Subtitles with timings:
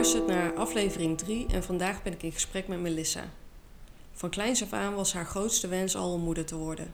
[0.00, 3.32] luistert naar aflevering 3 en vandaag ben ik in gesprek met Melissa.
[4.12, 6.92] Van kleins af aan was haar grootste wens al om moeder te worden.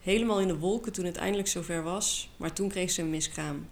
[0.00, 3.68] Helemaal in de wolken toen het eindelijk zover was, maar toen kreeg ze een miskraam.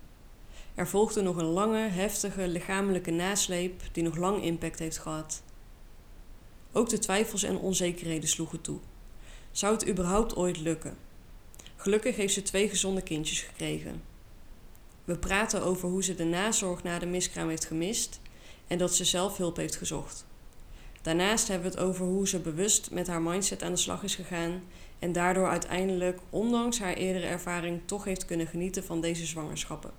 [0.74, 5.42] Er volgde nog een lange, heftige lichamelijke nasleep die nog lang impact heeft gehad.
[6.72, 8.78] Ook de twijfels en onzekerheden sloegen toe.
[9.50, 10.96] Zou het überhaupt ooit lukken?
[11.76, 14.02] Gelukkig heeft ze twee gezonde kindjes gekregen.
[15.04, 18.20] We praten over hoe ze de nazorg na de miskraam heeft gemist
[18.66, 20.26] en dat ze zelf hulp heeft gezocht.
[21.02, 24.14] Daarnaast hebben we het over hoe ze bewust met haar mindset aan de slag is
[24.14, 24.62] gegaan
[24.98, 29.90] en daardoor uiteindelijk, ondanks haar eerdere ervaring, toch heeft kunnen genieten van deze zwangerschappen.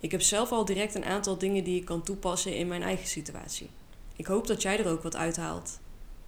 [0.00, 3.06] Ik heb zelf al direct een aantal dingen die ik kan toepassen in mijn eigen
[3.06, 3.70] situatie.
[4.16, 5.78] Ik hoop dat jij er ook wat uithaalt.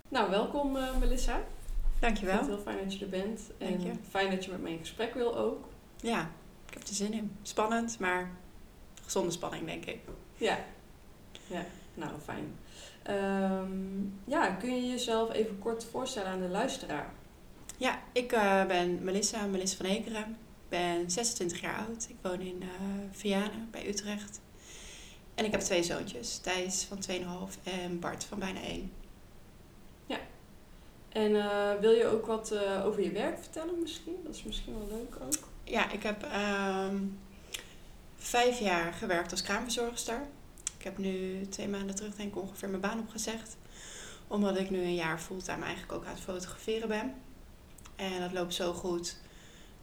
[0.08, 1.40] Nou, welkom uh, Melissa.
[2.00, 2.34] Dankjewel.
[2.34, 3.40] Ik vind het heel fijn dat je er bent.
[3.58, 3.92] En Dank je.
[4.10, 5.64] fijn dat je met mij in gesprek wil ook.
[6.00, 6.30] Ja,
[6.66, 7.36] ik heb er zin in.
[7.42, 8.30] Spannend, maar
[9.04, 9.98] gezonde spanning, denk ik.
[10.36, 10.58] Ja.
[11.48, 12.58] Ja, nou fijn.
[13.02, 17.12] Ehm, ja, kun je jezelf even kort voorstellen aan de luisteraar?
[17.76, 20.28] Ja, ik eh, ben Melissa, Melissa van Ekeren.
[20.30, 22.06] Ik ben 26 jaar oud.
[22.08, 22.68] Ik woon in eh
[23.10, 24.40] Vianen bij Utrecht.
[25.34, 26.38] En ik heb twee zoontjes.
[26.38, 28.92] Thijs van 2,5 en Bart van bijna 1.
[31.08, 32.54] En eh, wil je ook wat
[32.84, 34.16] over je werk vertellen misschien?
[34.24, 35.48] Dat is misschien wel leuk ook.
[35.64, 36.96] Ja, ik heb ehm,
[38.16, 40.26] vijf jaar gewerkt als kraamverzorgster.
[40.78, 43.56] Ik heb nu twee maanden terug denk ik ongeveer mijn baan opgezegd.
[44.26, 47.14] Omdat ik nu een jaar fulltime eigenlijk ook aan het fotograferen ben.
[47.96, 49.16] En dat loopt zo goed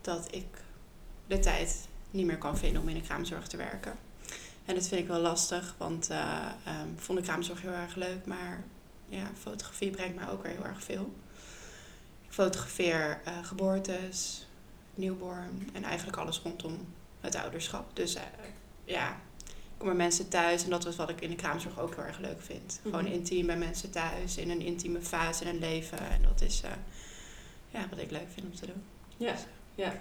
[0.02, 0.46] dat ik
[1.28, 3.98] de tijd niet meer kan vinden om in de kraamzorg te werken.
[4.66, 8.26] En dat vind ik wel lastig, want eh, ehm, vond de kraamzorg heel erg leuk,
[8.26, 8.64] maar
[9.10, 11.14] ja, fotografie brengt mij ook weer heel erg veel.
[12.26, 14.48] Ik fotografeer eh, geboortes,
[14.94, 16.78] newborn en eigenlijk alles rondom
[17.22, 17.96] het ouderschap.
[17.96, 18.24] Dus eh,
[18.86, 19.18] ja,
[19.78, 22.42] bij mensen thuis en dat is wat ik in de kraamzorg ook heel erg leuk
[22.42, 22.80] vind.
[22.84, 23.14] Gewoon Mhm.
[23.14, 26.00] intiem bij mensen thuis, in een intieme fase in hun leven.
[26.00, 26.72] En dat is eh,
[27.70, 28.84] ja, wat ik leuk vind om te doen.
[29.18, 29.34] Ja,
[29.76, 29.94] ja.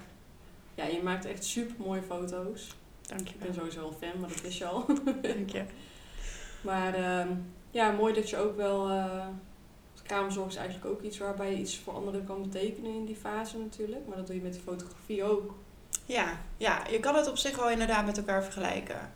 [0.75, 2.69] Ja, je maakt echt super mooie foto's.
[3.17, 4.87] Ik ben sowieso wel fan, maar dat wist je al.
[5.23, 5.65] Dank je.
[6.71, 7.29] maar ehm,
[7.71, 8.89] ja, mooi dat je ook wel...
[8.89, 9.27] eh
[10.07, 13.59] kamerzorg is eigenlijk ook iets waarbij je iets voor anderen kan betekenen in die fase
[13.59, 14.07] natuurlijk.
[14.07, 15.55] Maar dat doe je met die fotografie ook.
[16.07, 19.13] Ja, ja, je kan het op zich wel inderdaad met elkaar vergelijken.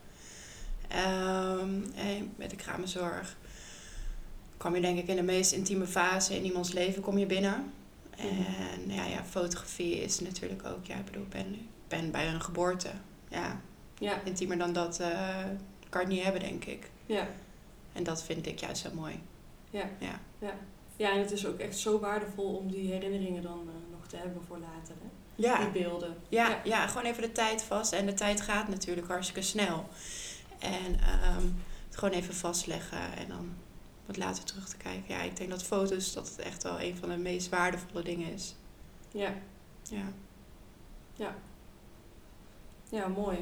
[0.88, 3.36] Ehm, en met de kraamzorg
[4.56, 7.72] kom je denk ik in de meest intieme fase in iemands leven kom je binnen.
[8.16, 12.40] En ja, ja, fotografie is natuurlijk ook, ja, ik bedoel, ik ben, ben bij een
[12.40, 12.88] geboorte.
[13.28, 13.60] Ja,
[13.98, 15.44] Ja, intiemer dan dat eh,
[15.88, 16.90] kan ik niet hebben, denk ik.
[17.06, 17.28] ja,
[17.92, 19.20] En dat vind ik juist zo mooi.
[19.70, 19.88] ja.
[19.98, 20.20] Ja.
[20.38, 20.54] Ja.
[20.96, 24.16] ja, en het is ook echt zo waardevol om die herinneringen dan eh, nog te
[24.16, 24.94] hebben voor later.
[25.00, 25.08] Hè?
[25.34, 26.16] Ja, Die beelden.
[26.28, 26.60] Ja, Ja.
[26.64, 26.86] ja.
[26.86, 27.92] gewoon even de tijd vast.
[27.92, 29.88] En de tijd gaat natuurlijk hartstikke snel.
[30.58, 31.46] En ehm,
[31.88, 33.50] het gewoon even vastleggen en dan
[34.06, 35.14] wat later terug te kijken.
[35.14, 38.32] Ja, ik denk dat foto's dat het echt wel een van de meest waardevolle dingen
[38.32, 38.54] is.
[39.10, 39.34] Ja,
[41.16, 41.34] Ja.
[42.90, 43.38] ja mooi.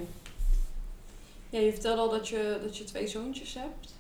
[1.51, 3.95] Ja, je vertelde al dat je, dat je twee zoontjes hebt.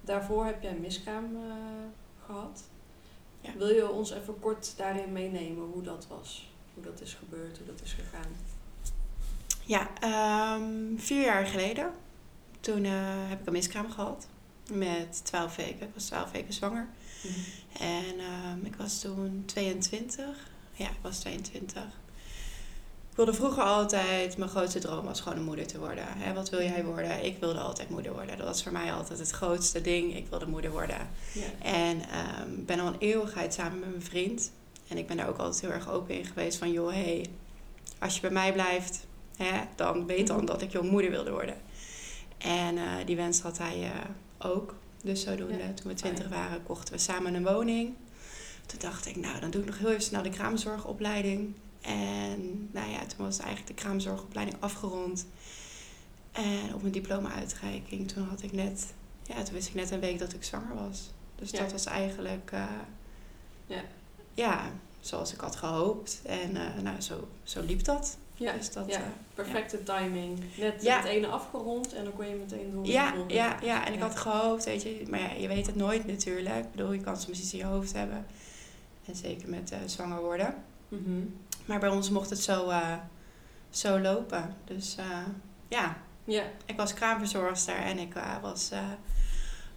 [0.00, 1.52] Daarvoor heb jij een miskraam eh,
[2.26, 2.62] gehad.
[3.40, 3.50] Ja.
[3.56, 6.50] Wil je ons even kort daarin meenemen hoe dat was?
[6.74, 8.30] Hoe dat is gebeurd, hoe dat is gegaan?
[9.64, 11.92] Ja, ehm, vier jaar geleden.
[12.62, 12.92] Toen eh,
[13.28, 14.26] heb ik een miskraam gehad.
[14.72, 15.86] Met 12 weken.
[15.86, 16.88] Ik was 12 weken zwanger.
[17.78, 20.26] En ehm, ik was toen 22.
[20.72, 21.82] Ja, ik was 22.
[23.10, 26.04] Ik wilde vroeger altijd, mijn grootste droom was gewoon een moeder te worden.
[26.08, 27.24] Hè, wat wil jij worden?
[27.24, 28.36] Ik wilde altijd moeder worden.
[28.36, 30.16] Dat was voor mij altijd het grootste ding.
[30.16, 31.08] Ik wilde moeder worden.
[31.62, 34.50] En ehm, ben al een eeuwigheid samen met mijn vriend.
[34.88, 36.72] En ik ben daar ook altijd heel erg open in geweest van...
[36.72, 37.26] joh, hey,
[37.98, 39.06] als je bij mij blijft,
[39.36, 41.56] hè, dan weet dan dat ik jong moeder wilde worden.
[42.42, 43.98] En eh, die wens had hij eh,
[44.50, 44.74] ook.
[45.02, 45.72] Dus zodoende, Ja.
[45.74, 47.94] toen we twintig waren, kochten we samen een woning.
[48.66, 51.54] Toen dacht ik, nou, dan doe ik nog heel even snel de kraamzorgopleiding.
[51.80, 55.26] En nou ja, toen was eigenlijk de kraamzorgopleiding afgerond.
[56.32, 58.92] En op mijn diploma-uitreiking, toen had ik net...
[59.22, 61.10] Ja, toen wist ik net een week dat ik zwanger was.
[61.36, 61.58] Dus Ja.
[61.58, 62.50] dat was eigenlijk...
[62.52, 62.64] eh,
[63.66, 63.82] Ja.
[64.34, 66.20] ja, zoals ik had gehoopt.
[66.24, 66.52] En
[66.82, 68.16] nou, zo, zo liep dat.
[68.42, 68.96] Ja, Dus dat, ja.
[68.96, 69.02] eh,
[69.34, 70.38] perfecte timing.
[70.58, 70.96] Net Ja.
[70.96, 72.86] het ene afgerond en dan kon je meteen door.
[72.86, 76.06] Ja, ja, ja, en ik had gehoopt, weet je, maar ja, je weet het nooit
[76.06, 76.56] natuurlijk.
[76.64, 78.26] Ik bedoel, je kan soms iets in je hoofd hebben.
[79.06, 80.54] En zeker met eh, zwanger worden.
[80.88, 81.24] Mhm.
[81.64, 82.94] Maar bij ons mocht het zo, eh,
[83.70, 84.56] zo lopen.
[84.64, 84.96] Dus
[85.68, 88.70] ja, Ja, ik was kraamverzorgster en ik was,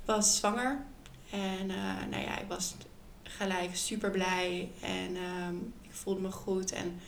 [0.05, 0.83] was zwanger.
[1.31, 1.67] En
[2.09, 2.75] nou ja, ik was
[3.23, 6.71] gelijk super blij en ehm, ik voelde me goed.
[6.71, 6.99] En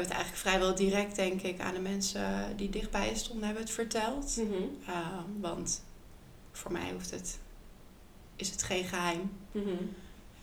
[0.00, 3.72] hebben het eigenlijk vrijwel direct, denk ik, aan de mensen die dichtbij stonden, hebben het
[3.72, 4.36] verteld.
[4.36, 4.52] Mhm.
[4.86, 5.82] Ehm, want
[6.52, 7.38] voor mij hoeft het,
[8.36, 9.30] is het geen geheim.
[9.52, 9.68] Mhm.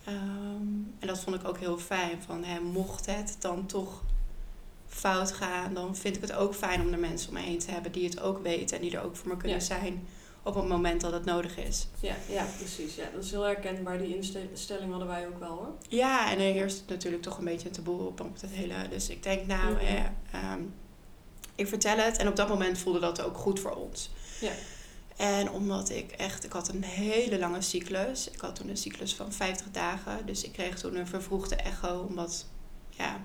[0.04, 0.66] Ehm,
[0.98, 2.22] en dat vond ik ook heel fijn.
[2.22, 4.02] Van, hè, mocht het dan toch
[4.88, 7.70] fout gaan, dan vind ik het ook fijn om er mensen om me heen te
[7.70, 9.64] hebben die het ook weten en die er ook voor me kunnen Ja.
[9.64, 10.06] zijn
[10.42, 11.86] op het moment dat het nodig is.
[12.00, 12.94] Ja, ja, precies.
[12.94, 13.98] Ja, dat is heel herkenbaar.
[13.98, 14.14] Die
[14.50, 15.72] instelling hadden wij ook wel hoor.
[15.88, 18.74] Ja, en er heerst natuurlijk toch een beetje een taboe op, op het hele.
[18.90, 19.80] Dus ik denk, nou, Mhm.
[19.84, 20.60] eh, ehm,
[21.54, 22.16] ik vertel het.
[22.16, 24.10] En op dat moment voelde dat ook goed voor ons.
[24.40, 24.52] Ja.
[25.16, 28.30] En omdat ik echt, ik had een hele lange cyclus.
[28.30, 30.26] Ik had toen een cyclus van 50 dagen.
[30.26, 32.06] Dus ik kreeg toen een vervroegde echo.
[32.08, 32.46] Omdat,
[32.90, 33.20] ja,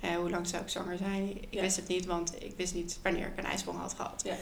[0.00, 1.28] eh, hoe lang zou ik zwanger zijn?
[1.42, 1.60] Ik Ja.
[1.60, 4.22] wist het niet, want ik wist niet wanneer ik een ijsprong had gehad.
[4.24, 4.34] Ja.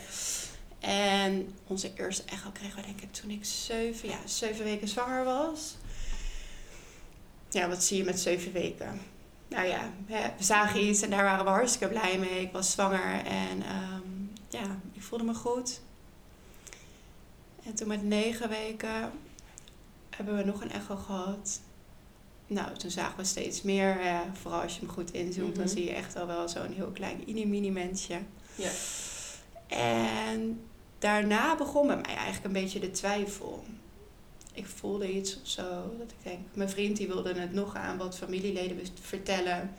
[0.86, 5.24] En onze eerste echo kregen we denk ik toen ik zeven, ja, zeven weken zwanger
[5.24, 5.76] was.
[7.50, 9.00] Ja, wat zie je met zeven weken?
[9.48, 12.40] Nou ja, we zagen iets en daar waren we hartstikke blij mee.
[12.40, 14.02] Ik was zwanger en ehm,
[14.48, 15.80] ja, ik voelde me goed.
[17.64, 19.12] En toen met negen weken
[20.10, 21.60] hebben we nog een echo gehad.
[22.46, 24.00] Nou, toen zagen we steeds meer.
[24.00, 25.74] eh, vooral als je hem goed inzoomt, dan Mhm.
[25.74, 28.18] zie je echt al wel zo'n heel klein mini-mini mensje.
[28.54, 28.70] Ja.
[29.76, 30.60] En
[30.98, 33.64] daarna begon bij mij eigenlijk een beetje de twijfel.
[34.52, 35.62] Ik voelde iets of zo.
[35.98, 39.74] Dat ik denk, mijn vriend die wilde het nog aan wat familieleden vertellen.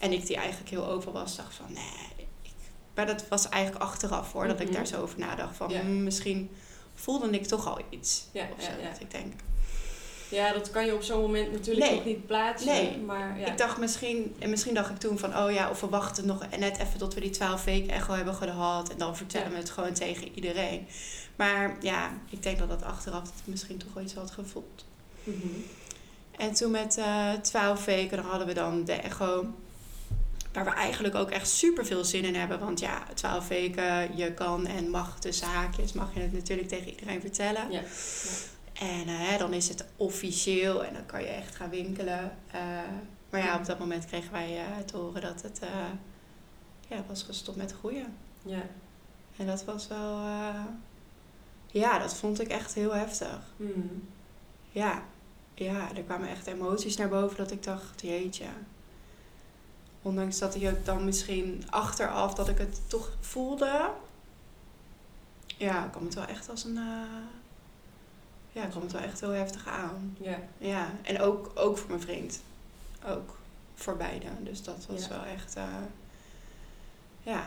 [0.00, 2.26] En ik die eigenlijk heel over was, dacht van nee.
[2.42, 2.50] Ik,
[2.94, 4.76] maar dat was eigenlijk achteraf hoor, dat ik Mhm.
[4.76, 5.56] daar zo over nadacht.
[5.56, 5.80] Van Ja.
[5.80, 6.50] "Hmm, misschien
[6.94, 8.24] voelde ik toch al iets.
[8.32, 8.90] Ja, of zo, ja, ja.
[8.90, 9.32] Dat ik denk.
[10.32, 11.94] Ja, dat kan je op zo'n moment natuurlijk Nee.
[11.94, 12.68] nog niet plaatsen.
[12.72, 12.98] Nee.
[12.98, 13.46] Maar ja.
[13.46, 16.44] Ik dacht misschien, en misschien dacht ik toen van, oh ja, of we wachten nog
[16.58, 18.88] net even tot we die 12 weken echo hebben gehad.
[18.90, 19.52] En dan vertellen Ja.
[19.52, 20.86] we het gewoon tegen iedereen.
[21.36, 24.84] Maar ja, ik denk dat dat achteraf het misschien toch wel iets had gevoeld.
[25.24, 25.36] Mhm.
[26.36, 29.46] En toen met eh 12 weken, dan hadden we dan de echo.
[30.52, 32.58] Waar we eigenlijk ook echt super veel zin in hebben.
[32.58, 36.90] Want ja, 12 weken, je kan en mag tussen haakjes, mag je het natuurlijk tegen
[36.90, 37.70] iedereen vertellen.
[37.70, 37.80] Ja.
[38.82, 42.36] En eh, dan is het officieel en dan kan je echt gaan winkelen.
[42.50, 42.60] Eh,
[43.30, 45.90] maar ja, op dat moment kregen wij eh, te horen dat het eh,
[46.88, 48.16] ja, was gestopt met groeien.
[48.42, 48.62] Ja.
[49.36, 50.64] En dat was wel, eh,
[51.66, 53.40] ja, dat vond ik echt heel heftig.
[53.56, 53.86] Mhm.
[54.70, 55.02] Ja,
[55.54, 58.46] ja, er kwamen echt emoties naar boven dat ik dacht, jeetje.
[60.02, 63.90] Ondanks dat ik dan misschien achteraf dat ik het toch voelde.
[65.46, 66.78] Ja, kwam het wel echt als een...
[68.52, 70.16] ja, het wel echt heel heftig aan.
[70.20, 70.38] Ja.
[70.58, 72.40] Ja, en ook, ook voor mijn vriend.
[73.06, 73.36] Ook
[73.74, 74.44] voor beiden.
[74.44, 75.08] Dus dat was Ja.
[75.08, 75.56] wel echt...
[75.56, 75.64] eh,
[77.22, 77.44] ja,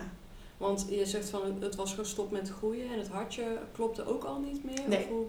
[0.56, 4.38] Want je zegt van het- was gestopt met groeien en het hartje klopte ook al
[4.40, 4.88] niet meer?
[4.88, 5.02] Nee.
[5.02, 5.26] Of hoe?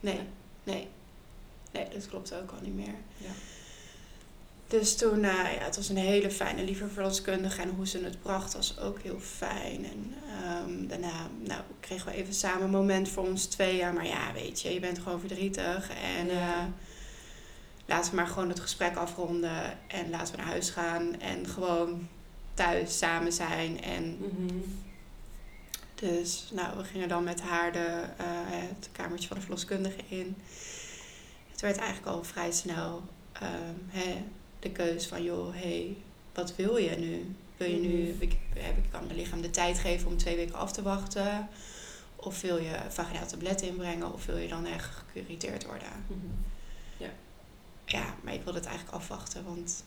[0.00, 0.20] nee,
[0.64, 0.88] nee.
[1.72, 2.94] Nee, dat klopt ook al niet meer.
[3.16, 3.30] Ja.
[4.68, 7.62] Dus toen, eh, ja, het was een hele fijne, lieve verloskundige.
[7.62, 9.84] En hoe ze het bracht was ook heel fijn.
[9.84, 13.94] En ehm, daarna nou, kregen we even samen een moment voor ons tweeën.
[13.94, 15.90] Maar ja, weet je, je bent gewoon verdrietig.
[16.18, 16.32] En Ja.
[16.58, 16.64] eh,
[17.86, 19.78] laten we maar gewoon het gesprek afronden.
[19.88, 21.20] En laten we naar huis gaan.
[21.20, 22.08] En gewoon
[22.54, 23.82] thuis samen zijn.
[23.82, 24.54] En Mhm.
[25.94, 30.36] dus nou, we gingen dan met haar de, eh, het kamertje van de verloskundige in.
[31.50, 33.74] Het werd eigenlijk al vrij snel ehm,
[34.58, 35.96] de keus van, joh, hey,
[36.34, 37.34] wat wil je nu?
[37.56, 38.22] Wil je nu, Mhm.
[38.22, 41.48] ik, ik kan mijn lichaam de tijd geven om twee weken af te wachten?
[42.16, 44.12] Of wil je vaginaal tablet inbrengen?
[44.12, 45.88] Of wil je dan echt gecuriteerd worden?
[46.06, 46.16] Mhm.
[47.84, 49.84] Ja, maar ik wilde het eigenlijk afwachten, want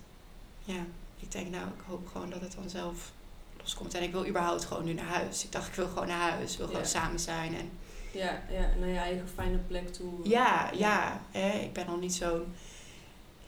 [0.64, 0.86] ja,
[1.20, 3.12] ik denk nou, ik hoop gewoon dat het dan zelf
[3.62, 3.94] loskomt.
[3.94, 5.44] En ik wil überhaupt gewoon nu naar huis.
[5.44, 6.88] Ik dacht, ik wil gewoon naar huis, ik wil gewoon Ja.
[6.88, 7.56] samen zijn.
[7.56, 7.70] En
[8.12, 10.30] Ja, ja, naar je eigen fijne plek toe.
[10.30, 12.46] ja, ja, hè, ik ben al niet zo'n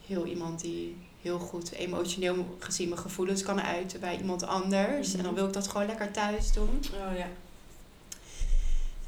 [0.05, 5.07] heel iemand die heel goed emotioneel gezien mijn gevoelens kan uiten bij iemand anders.
[5.07, 5.17] Mhm.
[5.17, 6.83] En dan wil ik dat gewoon lekker thuis doen.
[6.93, 7.27] Oh ja.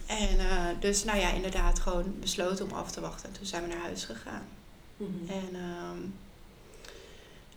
[0.05, 3.29] En eh, dus, nou ja, inderdaad gewoon besloten om af te wachten.
[3.29, 4.47] En toen zijn we naar huis gegaan.
[4.97, 5.29] Mhm.
[5.29, 5.99] En ehm,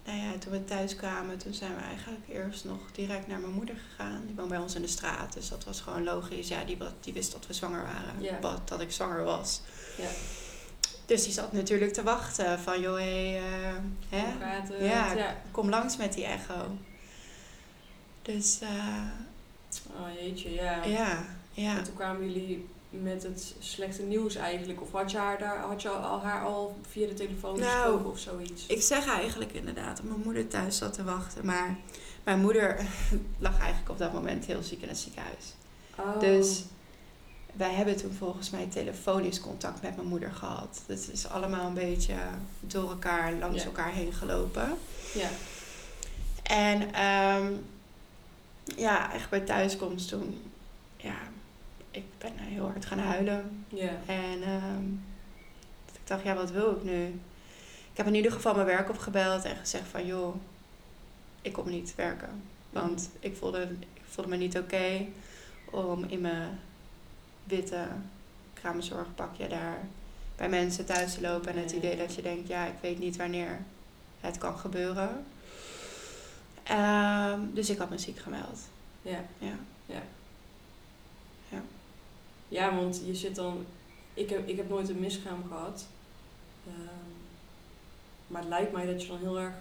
[0.04, 3.52] nou ja, toen we thuis kwamen, toen zijn we eigenlijk eerst nog direct naar mijn
[3.52, 4.22] moeder gegaan.
[4.26, 6.48] Die woont bij ons in de straat, dus dat was gewoon logisch.
[6.48, 9.60] Ja, die, die wist dat we zwanger waren, wat, dat ik zwanger was.
[9.96, 10.10] Ja.
[11.08, 13.74] Dus die zat natuurlijk te wachten van, joh, hé, eh,
[14.08, 14.46] hè?
[14.86, 15.12] Ja.
[15.12, 15.36] ja.
[15.50, 16.76] kom langs met die echo.
[18.22, 18.68] Dus eh,
[19.86, 20.84] Oh jeetje, ja.
[20.84, 21.76] ja, ja.
[21.76, 24.80] En toen kwamen jullie met het slechte nieuws eigenlijk.
[24.80, 28.10] Of had je haar, daar, had je al, haar al via de telefoon Nou, gesproken
[28.10, 28.66] of zoiets?
[28.66, 31.76] Ik zeg eigenlijk inderdaad dat mijn moeder thuis zat te wachten, maar
[32.24, 32.86] mijn moeder
[33.38, 35.54] lag eigenlijk op dat moment heel ziek in het ziekenhuis.
[35.98, 36.20] Oh.
[36.20, 36.64] Dus
[37.52, 40.82] wij hebben toen volgens mij telefonisch contact met mijn moeder gehad.
[40.86, 42.14] Het is allemaal een beetje
[42.60, 43.64] door elkaar, langs Ja.
[43.64, 44.68] elkaar heen gelopen.
[45.14, 45.28] Ja.
[46.42, 47.52] En ehm,
[48.76, 50.42] ja, echt bij thuiskomst toen,
[50.96, 51.16] ja,
[51.90, 53.64] ik ben heel hard gaan huilen.
[53.68, 53.92] Ja.
[54.06, 54.84] En ehm,
[55.92, 57.06] ik dacht, ja, wat wil ik nu?
[57.92, 60.34] Ik heb in ieder geval mijn werk opgebeld en gezegd van, joh,
[61.42, 62.42] ik kom niet werken.
[62.70, 65.06] Want ik voelde, ik voelde me niet oké
[65.70, 66.58] om in mijn
[67.48, 67.86] witte
[68.54, 69.88] kraamzorgpakje daar
[70.36, 71.52] bij mensen thuis te lopen.
[71.52, 71.76] En het Ja.
[71.76, 73.60] idee dat je denkt, ja, ik weet niet wanneer
[74.20, 75.24] het kan gebeuren.
[76.62, 78.58] Ehm, dus ik had me ziek gemeld.
[79.02, 79.24] Ja.
[79.38, 79.52] Ja.
[82.48, 83.66] Ja, want je zit dan...
[84.14, 85.86] Ik heb, ik heb nooit een miskraam gehad.
[86.66, 87.08] Ehm,
[88.26, 89.54] maar het lijkt mij dat je dan heel erg...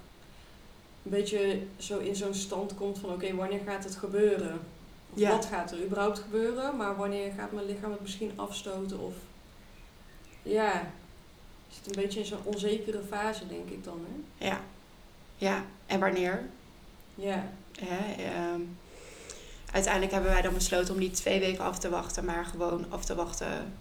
[1.04, 3.10] Een beetje zo in zo'n stand komt van...
[3.10, 4.60] Oké, wanneer gaat het gebeuren?
[5.18, 5.30] Ja.
[5.30, 6.78] wat gaat er überhaupt gebeuren?
[6.78, 9.00] Maar wanneer gaat mijn lichaam het misschien afstoten?
[9.00, 9.14] Of...
[10.44, 10.92] Ja...
[11.68, 14.48] Je zit een beetje in zo'n onzekere fase, denk ik dan, hè?
[14.48, 14.62] Ja.
[15.36, 16.50] Ja, en wanneer?
[17.16, 17.50] Ja.
[17.80, 18.62] Hè, ehm,
[19.72, 23.06] uiteindelijk hebben wij dan besloten om niet twee weken af te wachten, maar gewoon af
[23.06, 23.74] te wachten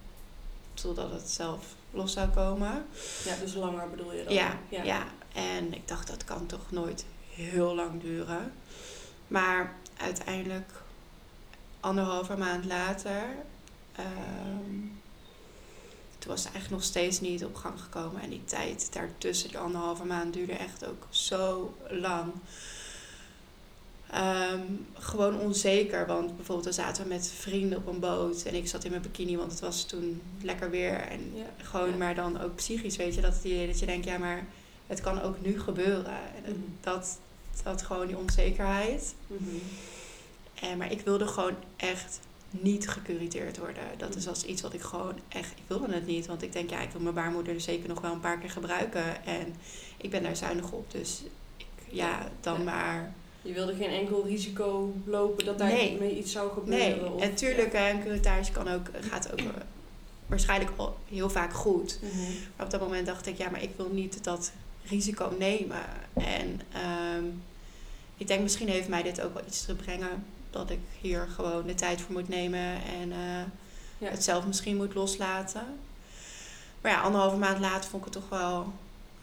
[0.74, 2.86] totdat het zelf los zou komen.
[3.24, 4.34] Ja, dus langer bedoel je dan?
[4.34, 5.04] Ja, ja.
[5.32, 8.52] En ik dacht dat kan toch nooit heel lang duren.
[9.28, 10.72] Maar uiteindelijk,
[11.86, 13.22] anderhalve maand later,
[13.92, 14.74] ehm,
[16.18, 18.20] toen was het eigenlijk nog steeds niet op gang gekomen.
[18.22, 22.32] En die tijd daartussen, die anderhalve maand, duurde echt ook zo lang.
[24.10, 24.60] Ehm,
[24.94, 28.84] gewoon onzeker, want bijvoorbeeld dan zaten we met vrienden op een boot en ik zat
[28.84, 30.94] in mijn bikini, want het was toen lekker weer.
[31.00, 31.44] En Ja.
[31.62, 31.96] gewoon, Ja.
[31.96, 34.46] maar dan ook psychisch, weet je, dat het idee dat je denkt, ja, maar
[34.86, 36.18] het kan ook nu gebeuren.
[36.44, 36.60] En Mhm.
[36.80, 37.18] dat,
[37.62, 39.14] dat gewoon die onzekerheid.
[39.26, 39.56] Mhm.
[40.62, 42.20] En, maar ik wilde gewoon echt
[42.50, 43.82] niet gecuriteerd worden.
[43.96, 46.26] Dat is als iets wat ik gewoon echt, ik wilde het niet.
[46.26, 49.24] Want ik denk, ja, ik wil mijn baarmoeder zeker nog wel een paar keer gebruiken.
[49.26, 49.54] En
[49.96, 51.22] ik ben daar zuinig op, dus
[51.56, 52.64] ik, ja, dan Ja.
[52.64, 55.98] maar Je wilde geen enkel risico lopen dat daar Nee.
[55.98, 56.98] mee iets zou gebeuren?
[57.00, 59.46] Nee, of- en tuurlijk, een curatage kan ook, gaat ook eh,
[60.26, 60.70] waarschijnlijk
[61.08, 61.98] heel vaak goed.
[62.02, 62.32] Mhm.
[62.56, 64.52] Maar op dat moment dacht ik, ja, maar ik wil niet dat
[64.84, 65.82] risico nemen.
[66.14, 67.24] En ehm,
[68.16, 70.24] ik denk, misschien heeft mij dit ook wel iets te brengen.
[70.50, 73.42] Dat ik hier gewoon de tijd voor moet nemen en eh,
[73.98, 74.08] Ja.
[74.10, 75.62] het zelf misschien moet loslaten.
[76.80, 78.72] Maar ja, anderhalve maand later vond ik het toch wel...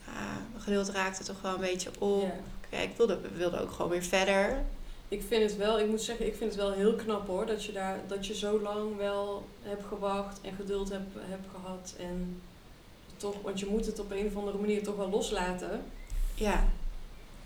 [0.06, 0.12] ja,
[0.50, 2.22] mijn geduld raakte toch wel een beetje op.
[2.22, 2.34] Ja.
[2.70, 4.64] Kijk, ik wilde, we wilden ook gewoon weer verder.
[5.08, 7.46] Ik vind het wel, ik moet zeggen, ik vind het wel heel knap hoor.
[7.46, 11.94] Dat je, daar, dat je zo lang wel hebt gewacht en geduld hebt, hebt gehad.
[11.98, 12.40] En
[13.16, 15.82] toch, want je moet het op een of andere manier toch wel loslaten.
[16.34, 16.64] Ja,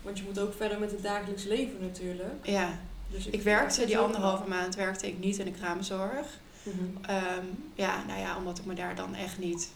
[0.01, 2.33] Want je moet ook verder met het dagelijks leven natuurlijk.
[2.45, 2.79] ja.
[3.11, 6.27] Dus Ik werkte die anderhalve maand werkte ik niet in de kraamzorg.
[6.63, 6.75] Mhm.
[7.01, 9.69] Ehm, ja, nou ja, omdat ik me daar dan echt niet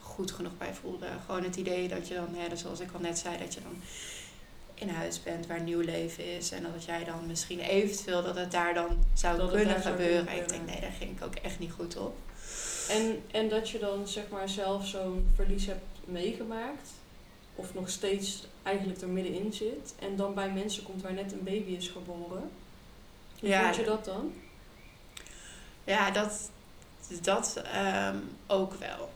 [0.00, 1.06] goed genoeg bij voelde.
[1.26, 3.60] Gewoon het idee dat je dan, hè, dus zoals ik al net zei, dat je
[3.62, 3.82] dan
[4.74, 6.50] in huis bent waar nieuw leven is.
[6.50, 10.36] En dat jij dan misschien eventueel dat het daar dan zou Dat kunnen gebeuren.
[10.36, 12.16] Ik denk, nee, daar ging ik ook echt niet goed op.
[12.88, 16.90] En, en dat je dan zeg maar zelf zo'n verlies hebt meegemaakt.
[17.56, 19.94] Of nog steeds eigenlijk er middenin zit.
[19.98, 22.50] En dan bij mensen komt waar net een baby is geboren.
[23.40, 23.70] Hoe Ja.
[23.70, 24.32] je dat dan?
[25.84, 26.50] Ja, dat,
[27.22, 29.10] dat ehm, ook wel.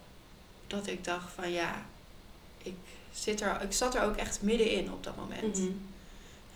[0.66, 1.86] Dat ik dacht van ja,
[2.62, 2.74] ik,
[3.12, 5.58] zit er, ik zat er ook echt middenin op dat moment.
[5.58, 5.70] Mhm.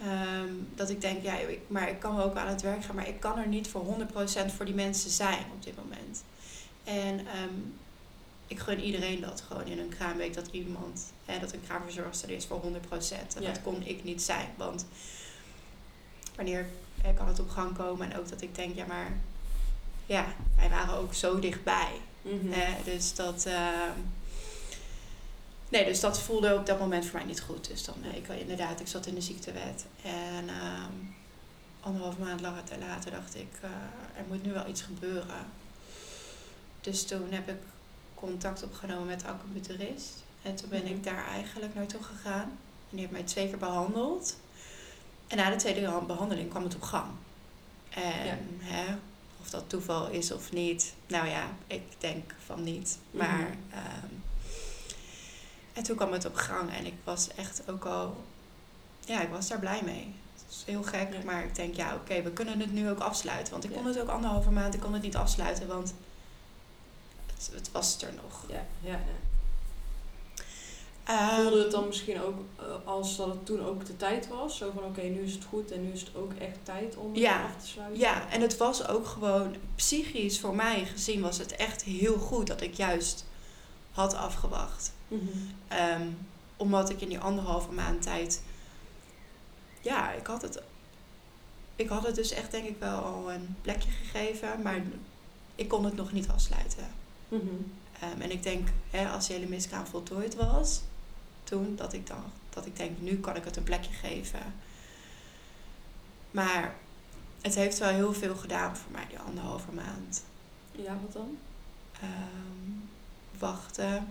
[0.03, 2.95] Ehm, dat ik denk, ja, ik, maar ik kan wel ook aan het werk gaan,
[2.95, 6.25] maar ik kan er niet voor 100% voor die mensen zijn op dit moment.
[6.85, 7.55] En ehm,
[8.47, 12.47] ik gun iedereen dat gewoon in een kraamweek, dat iemand, hè, dat een kraamverzorgster is
[12.47, 13.37] voor 100%.
[13.37, 13.53] En Ja.
[13.53, 14.87] dat kon ik niet zijn, want
[16.37, 16.67] wanneer
[17.03, 19.13] hè, kan het op gang komen en ook dat ik denk, ja, maar
[20.07, 21.93] ja, wij waren ook zo dichtbij.
[22.23, 22.51] Mhm.
[22.53, 23.47] Hè, dus dat.
[23.47, 23.99] ehm,
[25.69, 27.69] nee, dus dat voelde op dat moment voor mij niet goed.
[27.69, 29.85] Dus dan, eh, ik, inderdaad, ik zat in de ziektewet.
[30.03, 30.93] En ehm
[31.81, 33.71] anderhalf maand later dacht ik, eh,
[34.19, 35.47] er moet nu wel iets gebeuren.
[36.81, 37.57] Dus toen heb ik
[38.26, 40.23] contact opgenomen met de acupuncturist.
[40.43, 40.93] En toen ben Mhm.
[40.93, 42.43] ik daar eigenlijk naartoe gegaan.
[42.90, 44.37] En die heeft mij twee keer behandeld.
[45.26, 47.07] En na de tweede behandeling kwam het op gang.
[47.90, 48.37] En Ja.
[48.61, 48.95] hè,
[49.40, 52.99] of dat toeval is of niet, nou ja, ik denk van niet.
[53.11, 53.52] Maar Mhm.
[53.78, 54.12] ehm,
[55.73, 58.25] en toen kwam het op gang en ik was echt ook al,
[59.07, 60.14] ja, ik was daar blij mee.
[60.35, 61.19] Het is heel gek, Ja.
[61.25, 63.52] maar ik denk, ja, oké, we kunnen het nu ook afsluiten.
[63.52, 63.76] Want ik Ja.
[63.76, 65.95] kon het ook anderhalve maand, ik kon het niet afsluiten, want
[67.35, 68.45] het, het was er nog.
[68.49, 68.99] Ja, ja, ja.
[71.05, 74.57] Ehm, Voelde het dan misschien ook eh, als dat het toen ook de tijd was?
[74.57, 77.14] Zo van oké, nu is het goed en nu is het ook echt tijd om
[77.17, 77.45] Ja.
[77.45, 77.99] af te sluiten?
[78.00, 82.47] Ja, en het was ook gewoon psychisch voor mij gezien was het echt heel goed
[82.47, 83.25] dat ik juist
[83.93, 84.93] had afgewacht.
[85.09, 85.23] Mhm.
[85.69, 86.07] Ehm,
[86.57, 88.43] omdat ik in die anderhalve maand tijd.
[89.81, 90.62] Ja, ik had het.
[91.76, 94.62] Ik had het dus echt denk ik wel al een plekje gegeven.
[94.62, 94.83] Maar
[95.55, 96.87] ik kon het nog niet afsluiten.
[97.35, 97.55] Mhm.
[98.00, 100.81] Ehm, en ik denk, hè, als de hele miskraam voltooid was,
[101.45, 104.55] toen, dat ik dacht, dat ik denk, nu kan ik het een plekje geven.
[106.31, 106.75] Maar
[107.41, 110.25] het heeft wel heel veel gedaan voor mij, die anderhalve maand.
[110.73, 111.38] Ja, wat dan?
[112.00, 112.71] Ehm,
[113.38, 114.09] wachten,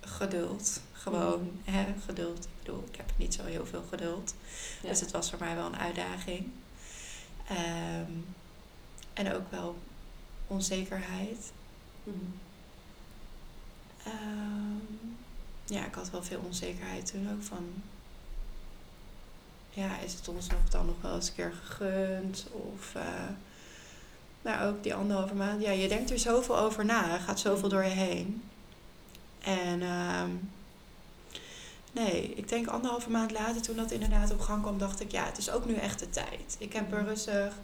[0.00, 0.80] geduld.
[0.92, 2.44] Gewoon, hè, geduld.
[2.44, 4.34] Ik bedoel, ik heb niet zo heel veel geduld.
[4.82, 4.88] Ja.
[4.88, 6.50] Dus het was voor mij wel een uitdaging.
[7.48, 8.12] Ehm,
[9.12, 9.78] en ook wel
[10.46, 11.52] onzekerheid.
[14.04, 15.04] Ehm,
[15.64, 17.82] ja, ik had wel veel onzekerheid toen ook van...
[19.70, 22.46] Ja, is het ons nog dan nog wel eens een keer gegund?
[22.52, 22.94] Of...
[22.94, 23.28] eh
[24.42, 25.62] maar ook die anderhalve maand.
[25.62, 27.12] Ja, je denkt er zoveel over na.
[27.12, 28.42] Er gaat zoveel door je heen.
[29.40, 29.82] En...
[29.82, 30.30] ehm,
[31.92, 34.78] nee, ik denk anderhalve maand later toen dat inderdaad op gang kwam...
[34.78, 36.56] dacht ik, ja, het is ook nu echt de tijd.
[36.58, 37.54] Ik heb er rustig...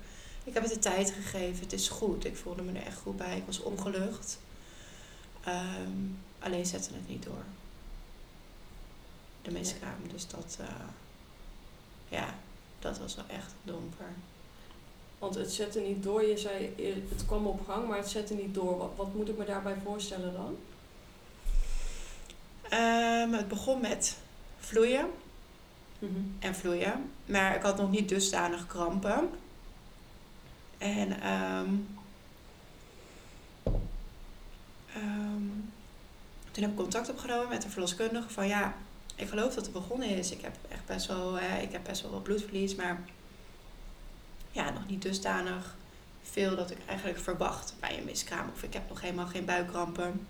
[0.46, 1.62] Ik heb het de tijd gegeven.
[1.62, 2.24] Het is goed.
[2.24, 3.36] Ik voelde me er echt goed bij.
[3.36, 4.38] Ik was opgelucht.
[5.44, 5.90] Ehm,
[6.38, 7.44] alleen zette het niet door.
[9.42, 10.08] De miskraam.
[10.12, 10.66] Dus dat, eh,
[12.08, 12.34] ja,
[12.78, 14.08] dat was wel echt donker.
[15.18, 16.24] Want het zette niet door.
[16.24, 18.78] Je zei, eh, het kwam op gang, maar het zette niet door.
[18.78, 20.56] Wat, wat moet ik me daarbij voorstellen dan?
[22.62, 24.16] Ehm, het begon met
[24.58, 25.10] vloeien
[26.38, 27.12] en vloeien.
[27.24, 29.30] Maar ik had nog niet dusdanig krampen.
[30.78, 31.74] En ehm,
[34.94, 35.46] ehm,
[36.50, 38.74] toen heb ik contact opgenomen met de verloskundige van ja,
[39.14, 40.30] ik geloof dat het begonnen is.
[40.30, 43.00] Ik heb echt best wel, hè, ik heb best wel wat bloedverlies, maar
[44.50, 45.76] ja, nog niet dusdanig
[46.22, 48.50] veel dat ik eigenlijk verwacht bij een miskraam.
[48.54, 50.26] Of ik heb nog helemaal geen buikkrampen.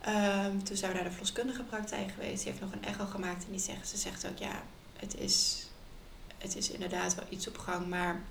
[0.00, 2.42] Ehm, toen zijn we naar de verloskundige praktijk geweest.
[2.42, 4.62] Die heeft nog een echo gemaakt en die zegt, ze zegt ook ja,
[4.96, 5.67] het is,
[6.38, 8.22] het is inderdaad wel iets op gang, maar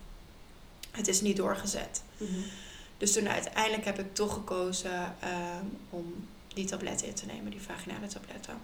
[0.92, 2.02] het is niet doorgezet.
[2.18, 2.40] Mhm.
[2.98, 7.62] Dus toen uiteindelijk heb ik toch gekozen ehm, om die tabletten in te nemen, die
[7.62, 8.58] vaginale tabletten.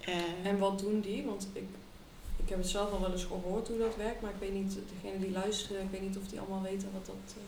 [0.00, 1.24] En, En wat doen die?
[1.24, 1.64] Want ik,
[2.42, 4.74] ik heb het zelf al wel eens gehoord hoe dat werkt, maar ik weet niet,
[5.02, 7.14] degene die luisteren, ik weet niet of die allemaal weten wat dat...
[7.36, 7.42] eh,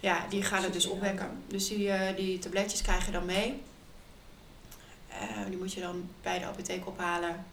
[0.00, 1.30] ja, die gaan het dus opwekken.
[1.46, 3.62] Dus die, eh, die tabletjes krijg je dan mee.
[5.08, 7.44] Eh, die moet je dan bij de apotheek ophalen.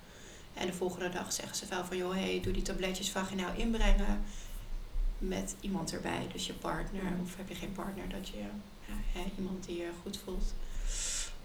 [0.53, 1.97] En de volgende dag zeggen ze wel van...
[1.97, 4.23] joh, hey, doe die tabletjes vaginaal inbrengen.
[5.17, 6.27] Met iemand erbij.
[6.33, 7.03] Dus je partner.
[7.03, 7.21] Mhm.
[7.21, 8.37] Of heb je geen partner, dat je...
[8.85, 10.53] Ja, hè, iemand die je goed voelt.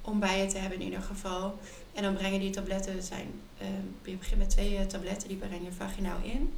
[0.00, 1.58] Om bij je te hebben in ieder geval.
[1.94, 3.02] En dan brengen die tabletten...
[3.02, 3.66] Zijn, eh,
[4.02, 5.28] je begint met twee eh, tabletten.
[5.28, 6.54] Die breng je vaginaal in.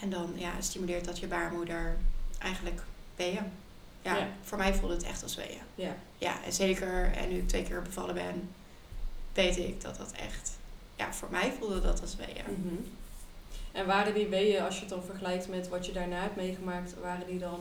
[0.00, 1.96] En dan ja, stimuleert dat je baarmoeder
[2.38, 2.82] eigenlijk
[3.16, 3.44] weeën.
[4.02, 4.28] Ja, Ja.
[4.42, 5.60] voor mij voelde het echt als weeën.
[5.74, 5.96] Ja.
[6.18, 8.48] Ja, en zeker, en nu ik twee keer bevallen ben,
[9.32, 10.58] weet ik dat dat echt...
[10.96, 12.44] Ja, voor mij voelde dat als weeën.
[12.62, 12.74] Mhm.
[13.72, 16.94] En waren die weeën, als je het dan vergelijkt met wat je daarna hebt meegemaakt,
[17.02, 17.60] waren die dan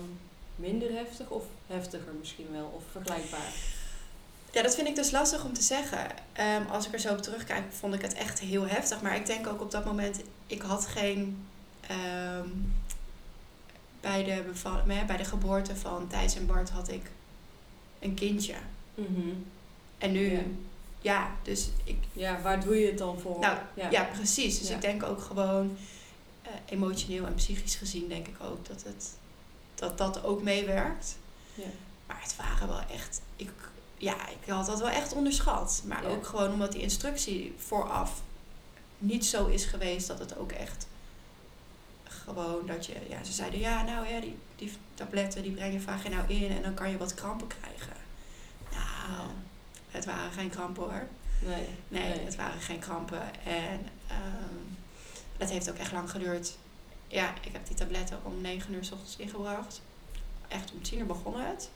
[0.55, 2.71] minder heftig of heftiger misschien wel?
[2.75, 3.51] Of vergelijkbaar?
[4.51, 6.07] Ja, dat vind ik dus lastig om te zeggen.
[6.33, 9.01] Ehm, als ik er zo op terugkijk, vond ik het echt heel heftig.
[9.01, 11.45] Maar ik denk ook op dat moment, ik had geen...
[11.87, 12.47] ehm,
[14.01, 14.43] bij, de
[15.07, 17.11] bij de geboorte van Thijs en Bart had ik
[17.99, 18.53] een kindje.
[19.97, 20.41] En nu, Ja.
[21.05, 23.39] Ja, dus ik, Ja, waar doe je het dan voor?
[23.39, 23.57] Nou,
[23.91, 24.59] ja, precies.
[24.59, 24.75] Dus Ja.
[24.75, 25.77] ik denk ook gewoon
[26.41, 29.13] eh, emotioneel en psychisch gezien denk ik ook dat het
[29.75, 31.17] dat, dat ook meewerkt.
[31.53, 31.63] Ja.
[32.07, 33.21] Maar het waren wel echt.
[33.35, 33.49] Ik,
[33.97, 35.81] ja, ik had dat wel echt onderschat.
[35.85, 38.21] Maar ook gewoon omdat die instructie vooraf
[38.97, 40.87] niet zo is geweest dat het ook echt
[42.03, 45.81] gewoon dat je, ja, ze zeiden ja, nou ja, die, die tabletten die breng je
[45.81, 47.93] vaginaal in en dan kan je wat krampen krijgen.
[48.71, 49.29] Nou,
[49.95, 51.07] het waren geen krampen hoor.
[51.39, 51.67] Nee.
[51.87, 52.25] Nee, Nee.
[52.25, 53.21] het waren geen krampen.
[53.45, 54.63] En ehm
[55.37, 56.57] dat heeft ook echt lang geduurd.
[57.07, 59.81] Ja, ik heb die tabletten om 9 uur s ochtends ingebracht.
[60.47, 61.69] Echt om 10 uur begon het.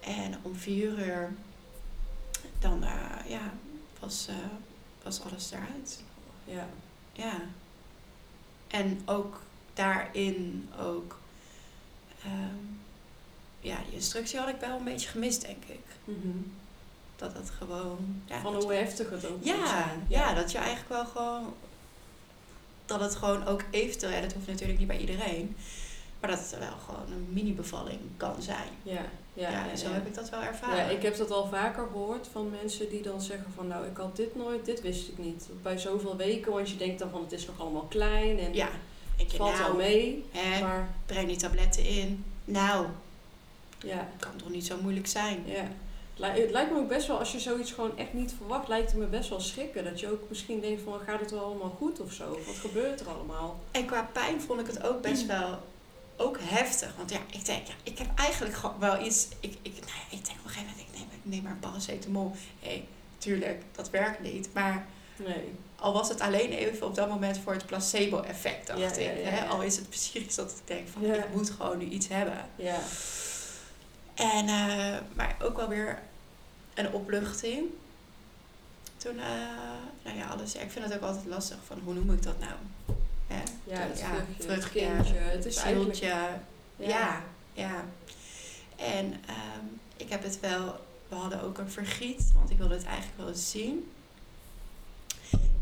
[0.00, 1.32] En om 4 uur
[2.58, 3.52] dan eh, ja,
[4.00, 4.34] was, eh,
[5.02, 6.00] was alles eruit.
[6.44, 6.66] Ja.
[7.12, 7.40] Ja.
[8.68, 9.40] En ook
[9.74, 11.18] daarin ook...
[12.24, 12.64] ehm,
[13.60, 15.84] ja, die instructie had ik wel een beetje gemist, denk ik.
[16.04, 16.38] Mhm.
[17.16, 18.22] Dat het gewoon...
[18.24, 20.04] Ja, Van dat hoe heftig het ook Ja, zijn.
[20.08, 21.54] ja, dat je eigenlijk wel gewoon.
[22.86, 25.56] Dat het gewoon ook eventueel, ja, dat hoeft natuurlijk niet bij iedereen.
[26.20, 28.68] Maar dat het wel gewoon een mini-bevalling kan zijn.
[28.82, 29.00] Ja,
[29.34, 29.94] Ja, ja, en zo ja.
[29.94, 30.76] heb ik dat wel ervaren.
[30.76, 33.96] Ja, ik heb dat al vaker gehoord van mensen die dan zeggen van nou ik
[33.96, 35.48] had dit nooit, dit wist ik niet.
[35.62, 38.68] Bij zoveel weken, want je denkt dan van het is nog allemaal klein en Ja,
[39.16, 40.24] ik het valt wel mee.
[40.32, 42.24] Hè, Maar breng die tabletten in.
[42.44, 42.86] Nou,
[43.78, 45.42] ja, kan toch niet zo moeilijk zijn.
[45.46, 45.68] ja.
[46.20, 49.00] Het lijkt me ook best wel, als je zoiets gewoon echt niet verwacht, lijkt het
[49.00, 49.84] me best wel schrikken.
[49.84, 52.38] Dat je ook misschien denkt van, gaat het wel allemaal goed of zo?
[52.46, 53.60] Wat gebeurt er allemaal?
[53.70, 55.58] En qua pijn vond ik het ook best wel
[56.16, 56.96] ook heftig.
[56.96, 59.28] Want ja, ik denk, ja, ik heb eigenlijk gewoon wel iets.
[59.40, 61.52] Ik, ik, nou ja, ik denk op een gegeven moment, ik neem, ik neem maar
[61.52, 62.32] een paracetamol.
[62.60, 62.84] Hé, hey,
[63.18, 64.48] tuurlijk, dat werkt niet.
[64.52, 64.86] Maar
[65.26, 65.52] Nee.
[65.80, 68.96] al was het alleen even op dat moment voor het placebo-effect, dacht Ja, ik.
[69.24, 69.46] ja, hè?
[69.46, 72.48] Al is het psychisch dat ik denk van, ik moet gewoon nu iets hebben.
[72.56, 72.78] Ja.
[74.16, 75.98] En, eh, maar ook wel weer
[76.74, 77.66] een opluchting.
[78.96, 79.26] Toen, eh,
[80.02, 80.52] nou ja, alles.
[80.52, 82.52] Ja, ik vind het ook altijd lastig van hoe noem ik dat nou?
[83.26, 83.42] Hè?
[83.64, 84.10] Ja, het ja,
[84.46, 85.14] het kindje.
[85.14, 85.96] Het is eigenlijk...
[85.96, 86.28] zieltje.
[86.76, 87.84] Ja, ja.
[88.76, 89.64] En ehm,
[89.96, 93.28] ik heb het wel, we hadden ook een vergiet, want ik wilde het eigenlijk wel
[93.28, 93.92] eens zien.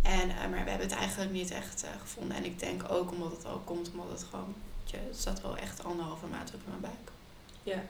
[0.03, 2.37] En, eh, maar we hebben het eigenlijk niet echt gevonden.
[2.37, 5.57] En ik denk ook omdat het ook komt, omdat het gewoon, je, het zat wel
[5.57, 7.11] echt anderhalve maand op mijn buik.
[7.63, 7.83] Ja.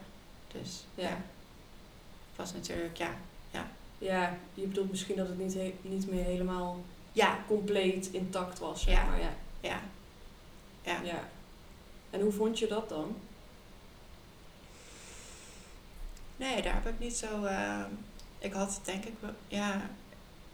[0.61, 1.03] Dus Ja.
[1.03, 1.09] ja,
[2.29, 3.13] het was natuurlijk, ja,
[3.97, 8.81] Ja, je bedoelt misschien dat het niet, he- niet meer helemaal ja, compleet intact was,
[8.83, 9.05] zeg Ja.
[9.05, 9.19] maar.
[9.19, 9.33] Ja.
[9.59, 9.79] ja.
[10.81, 11.01] Ja.
[11.01, 11.29] ja.
[12.09, 13.15] En hoe vond je dat dan?
[16.37, 17.43] Nee, daar heb ik niet zo.
[17.43, 17.83] eh,
[18.39, 19.89] ik had denk ik wel, ja,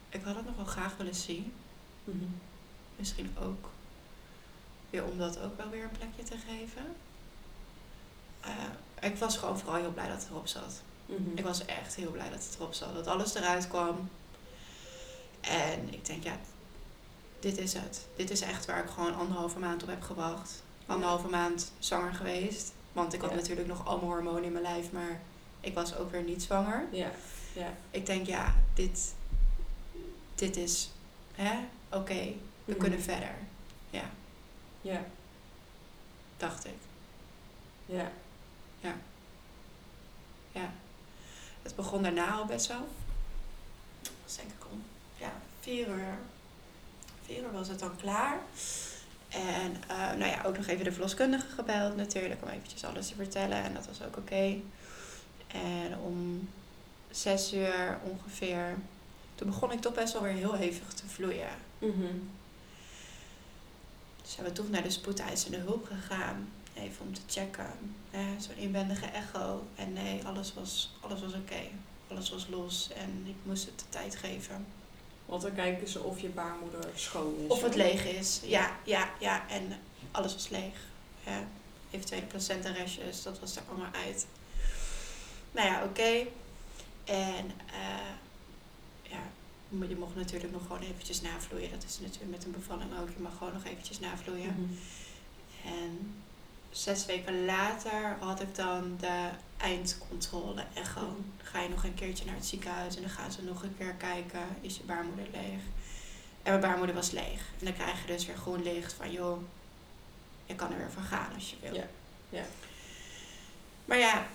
[0.10, 1.54] ik had het nog wel graag willen zien.
[2.96, 3.70] Misschien ook
[4.90, 6.96] weer om dat ook wel weer een plekje te geven.
[8.42, 8.50] Eh,
[9.02, 10.82] ik was gewoon vooral heel blij dat het erop zat.
[11.06, 11.22] Mhm.
[11.38, 12.94] Ik was echt heel blij dat het erop zat.
[12.94, 14.10] Dat alles eruit kwam.
[15.42, 16.38] En ik denk, ja,
[17.40, 18.06] dit is het.
[18.16, 20.64] Dit is echt waar ik gewoon anderhalve maand op heb gewacht.
[20.86, 22.72] Anderhalve maand zwanger geweest.
[22.92, 23.36] Want ik had Ja.
[23.36, 25.22] natuurlijk nog allemaal hormonen in mijn lijf, maar
[25.60, 26.88] ik was ook weer niet zwanger.
[26.92, 27.12] Ja.
[27.54, 27.74] Ja.
[27.92, 29.14] Ik denk, ja, dit,
[30.36, 30.90] dit is,
[31.36, 31.60] hè,
[31.92, 32.14] oké,
[32.66, 32.78] we Mhm.
[32.80, 33.36] kunnen verder.
[33.90, 34.10] Ja,
[34.82, 35.04] Ja.
[36.38, 36.76] dacht ik.
[37.86, 38.12] Ja.
[38.82, 38.96] Ja.
[41.62, 42.88] Het begon daarna al best wel.
[44.02, 44.84] Dat was denk ik om
[45.17, 46.17] ja, vier uur.
[47.26, 48.39] Vier uur was het dan klaar.
[49.30, 53.15] En eh, nou ja, ook nog even de verloskundige gebeld natuurlijk om eventjes alles te
[53.15, 53.63] vertellen.
[53.63, 54.58] En dat was ook oké.
[55.48, 56.50] En om
[57.12, 58.78] zes uur ongeveer,
[59.36, 61.50] toen begon ik toch best wel weer heel hevig te vloeien.
[61.80, 62.17] Mhm.
[64.22, 66.50] Dus zijn we toch naar de spoedeisende hulp gegaan.
[66.74, 67.96] Even om te checken.
[68.40, 69.68] Zo'n inwendige echo.
[69.76, 71.62] En nee, alles was, alles was oké.
[72.08, 74.66] Alles was los en ik moest het de tijd geven.
[75.26, 77.48] Want dan kijken ze of je baarmoeder schoon is.
[77.48, 78.40] Of het leeg is.
[78.44, 79.50] Ja, ja, ja.
[79.50, 79.80] En
[80.12, 80.74] alles was leeg.
[81.26, 81.44] Ja.
[81.92, 84.28] Eventuele placenta-restjes, dat was er allemaal uit.
[85.52, 86.28] Nou ja, oké.
[87.04, 88.14] En eh,
[89.02, 89.22] ja,
[89.88, 91.72] je mocht natuurlijk nog gewoon eventjes navloeien.
[91.72, 93.10] Dat is natuurlijk met een bevalling ook.
[93.10, 94.56] Je mag gewoon nog eventjes navloeien.
[94.58, 94.74] Mhm.
[95.76, 96.21] En
[96.72, 100.64] zes weken later had ik dan de eindcontrole.
[100.74, 100.94] Mhm.
[100.94, 103.76] Dan ga je nog een keertje naar het ziekenhuis en dan gaan ze nog een
[103.78, 105.62] keer kijken, is je baarmoeder leeg?
[106.44, 107.42] En mijn baarmoeder was leeg.
[107.60, 109.42] En dan krijg je dus weer groen licht van, joh,
[110.46, 111.74] je kan er weer voor gaan als je wil.
[111.74, 111.88] Ja,
[112.30, 112.44] ja.
[113.86, 114.26] Maar ja,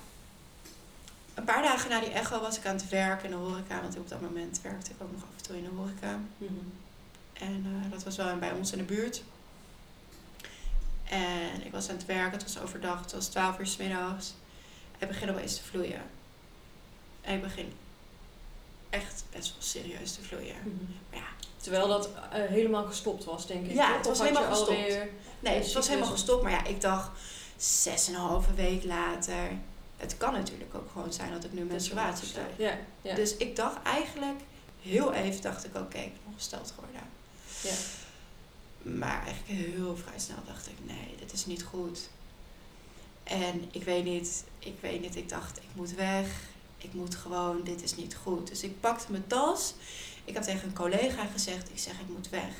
[1.35, 3.81] een paar dagen na die echo was ik aan het werk in de horeca.
[3.81, 6.21] Want op dat moment werkte ik ook nog af en toe in de horeca.
[6.39, 6.53] Mhm.
[7.33, 9.23] En eh, dat was wel bij ons in de buurt.
[11.11, 14.35] En ik was aan het werken, het was overdag, het was 12 uur s middags.
[14.99, 16.03] En ik begin opeens te vloeien.
[17.21, 17.73] En ik begin
[18.91, 20.57] echt best wel serieus te vloeien.
[20.65, 20.93] Mhm.
[21.11, 23.73] Maar ja, Terwijl dat eh, helemaal gestopt was, denk ik.
[23.73, 23.97] Ja, toch?
[23.97, 24.69] het was helemaal gestopt.
[24.71, 25.09] alweer-
[25.41, 26.43] nee, het was helemaal gestopt.
[26.43, 27.11] Maar ja, ik dacht,
[27.57, 29.51] zes en een halve week later.
[29.97, 32.49] Het kan natuurlijk ook gewoon zijn dat ik nu menstruatie krijg.
[32.57, 33.15] Ja, ja.
[33.15, 34.41] Dus ik dacht eigenlijk,
[34.83, 37.01] heel even dacht ik, oké, ik ben ongesteld geworden.
[37.63, 37.75] ja.
[38.95, 42.09] Maar eigenlijk heel vrij snel dacht ik, nee, dit is niet goed.
[43.23, 46.27] En ik weet niet, ik weet niet, ik dacht, ik moet weg.
[46.79, 48.49] Ik moet gewoon, dit is niet goed.
[48.49, 49.75] Dus ik pakte mijn tas.
[50.25, 52.55] Ik heb tegen een collega gezegd, ik zeg, ik moet weg.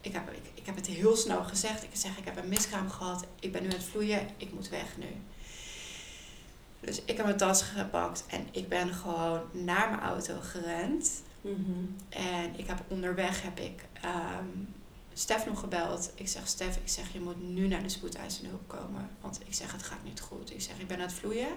[0.00, 1.82] Ik heb, ik, ik heb het heel snel gezegd.
[1.82, 3.24] Ik zeg, ik heb een miskraam gehad.
[3.40, 4.28] Ik ben nu aan het vloeien.
[4.36, 5.06] Ik moet weg nu.
[6.80, 11.22] Dus ik heb mijn tas gepakt en ik ben gewoon naar mijn auto gerend.
[11.40, 11.84] Mhm.
[12.08, 14.46] En ik heb onderweg heb ik ehm
[15.14, 16.10] Stef nog gebeld.
[16.14, 19.10] Ik zeg, Stef, ik zeg, je moet nu naar de spoedeisende hulp komen.
[19.20, 20.50] Want ik zeg, het gaat niet goed.
[20.50, 21.48] Ik zeg, ik ben aan het vloeien.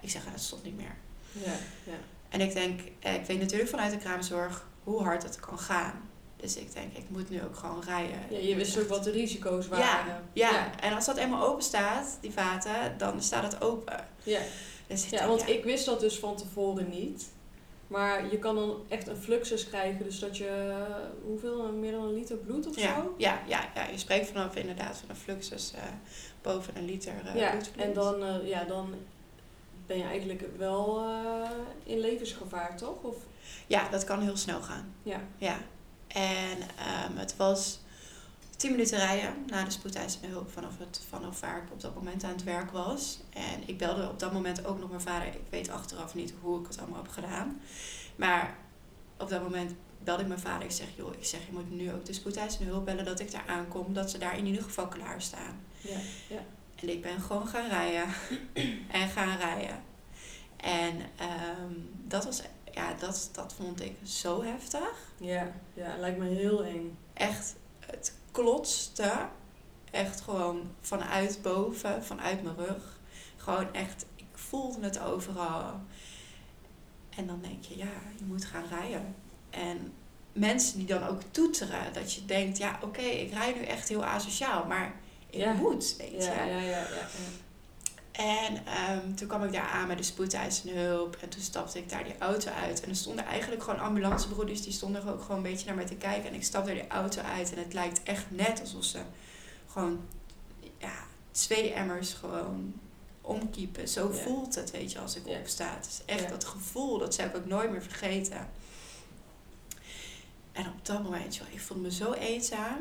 [0.00, 0.96] Ik zeg, het stopt niet meer.
[1.32, 1.52] Ja,
[1.84, 1.98] ja.
[2.28, 6.08] En ik denk, eh, ik weet natuurlijk vanuit de kraamzorg hoe hard het kan gaan.
[6.36, 8.18] Dus ik denk, ik moet nu ook gewoon rijden.
[8.30, 9.84] ja, je wist ook wat de risico's waren.
[10.32, 10.80] ja, ja.
[10.80, 14.06] en als dat eenmaal open staat, die vaten, dan staat het open.
[14.22, 14.40] ja.
[14.86, 17.28] Dus ik Ja, denk, want ik wist dat dus van tevoren niet.
[17.90, 20.04] Maar je kan dan echt een fluxus krijgen.
[20.04, 23.14] Dus dat je, eh, hoeveel, meer dan een liter bloed of ja, zo?
[23.18, 25.82] ja, ja, ja, je spreekt vanaf inderdaad van een fluxus eh,
[26.42, 27.84] boven een liter eh ja, bloedvloed.
[27.84, 28.94] en dan, ja, dan
[29.86, 31.04] ben je eigenlijk wel
[31.84, 33.02] in levensgevaar, toch?
[33.02, 33.16] Of,
[33.66, 34.94] Ja, dat kan heel snel gaan.
[35.02, 35.20] ja.
[35.38, 35.58] Ja.
[36.08, 37.79] En ehm, het was
[38.60, 42.24] 10 minuten rijden na de spoedeisende hulp vanaf, het, vanaf waar ik op dat moment
[42.24, 43.18] aan het werk was.
[43.30, 45.26] En ik belde op dat moment ook nog mijn vader.
[45.26, 47.60] Ik weet achteraf niet hoe ik het allemaal heb gedaan.
[48.16, 48.56] Maar
[49.18, 50.64] op dat moment belde ik mijn vader.
[50.64, 53.30] Ik zeg, joh, ik zeg, je moet nu ook de spoedeisende hulp bellen dat ik
[53.30, 53.94] daar aankom.
[53.94, 55.60] Dat ze daar in ieder geval klaar staan.
[55.80, 56.40] Ja, ja.
[56.74, 58.14] En ik ben gewoon gaan rijden.
[59.00, 59.82] en gaan rijden.
[60.56, 61.74] En ehm,
[62.06, 62.42] dat was,
[62.72, 65.12] ja, dat, dat vond ik zo heftig.
[65.16, 66.96] Ja, ja, lijkt me heel eng.
[67.12, 69.12] Echt, het klotste.
[69.90, 72.98] Echt gewoon vanuit boven, vanuit mijn rug.
[73.36, 75.80] Gewoon echt, ik voelde het overal.
[77.16, 77.84] En dan denk je, ja,
[78.18, 79.14] je moet gaan rijden.
[79.50, 79.92] En
[80.32, 84.04] mensen die dan ook toeteren, dat je denkt, ja, oké, ik rij nu echt heel
[84.04, 84.94] asociaal, maar
[85.30, 85.52] ik Ja.
[85.52, 86.16] moet, weet je.
[86.30, 86.78] ja, ja, ja.
[86.78, 87.06] ja.
[88.20, 91.16] En ehm, toen kwam ik daar aan met de spoedeisende hulp.
[91.16, 92.80] En toen stapte ik daar die auto uit.
[92.80, 94.62] En er stonden eigenlijk gewoon ambulancebroeders.
[94.62, 96.28] Die stonden er ook gewoon een beetje naar mij te kijken.
[96.28, 97.52] En ik stapte die auto uit.
[97.52, 98.98] En het lijkt echt net alsof ze
[99.66, 100.00] gewoon
[100.78, 100.92] ja,
[101.30, 102.74] twee emmers gewoon
[103.20, 103.88] omkiepen.
[103.88, 104.22] Zo Ja.
[104.22, 105.38] voelt het, weet je, als ik Ja.
[105.38, 105.74] opsta.
[105.74, 106.28] Het is echt Ja.
[106.28, 106.98] dat gevoel.
[106.98, 108.48] Dat zou ik ook nooit meer vergeten.
[110.52, 112.78] En op dat moment, joh, ik voelde me zo eenzaam.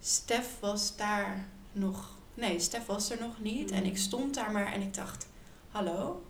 [0.00, 2.18] Stef was daar nog.
[2.40, 3.70] Nee, Stef was er nog niet.
[3.70, 5.28] En ik stond daar maar en ik dacht:
[5.70, 6.24] Hallo,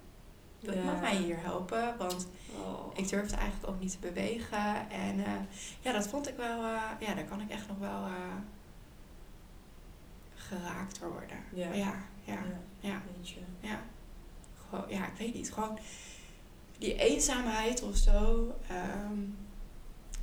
[0.61, 0.79] wil Ja.
[0.81, 1.95] iemand mij hier helpen?
[1.99, 2.27] Want
[2.65, 2.87] Oh.
[2.95, 4.91] ik durfde eigenlijk ook niet te bewegen.
[4.91, 5.33] En eh,
[5.81, 6.65] ja, dat vond ik wel.
[6.65, 8.37] eh, ja, daar kan ik echt nog wel eh,
[10.35, 11.39] geraakt door worden.
[11.55, 11.73] Ja.
[11.73, 11.95] ja,
[12.25, 12.39] ja,
[12.81, 13.03] ja,
[13.61, 13.81] ja.
[14.69, 15.53] Gewoon, ja, ik weet niet.
[15.53, 15.79] Gewoon
[16.79, 18.49] die eenzaamheid of zo.
[18.69, 19.19] ehm,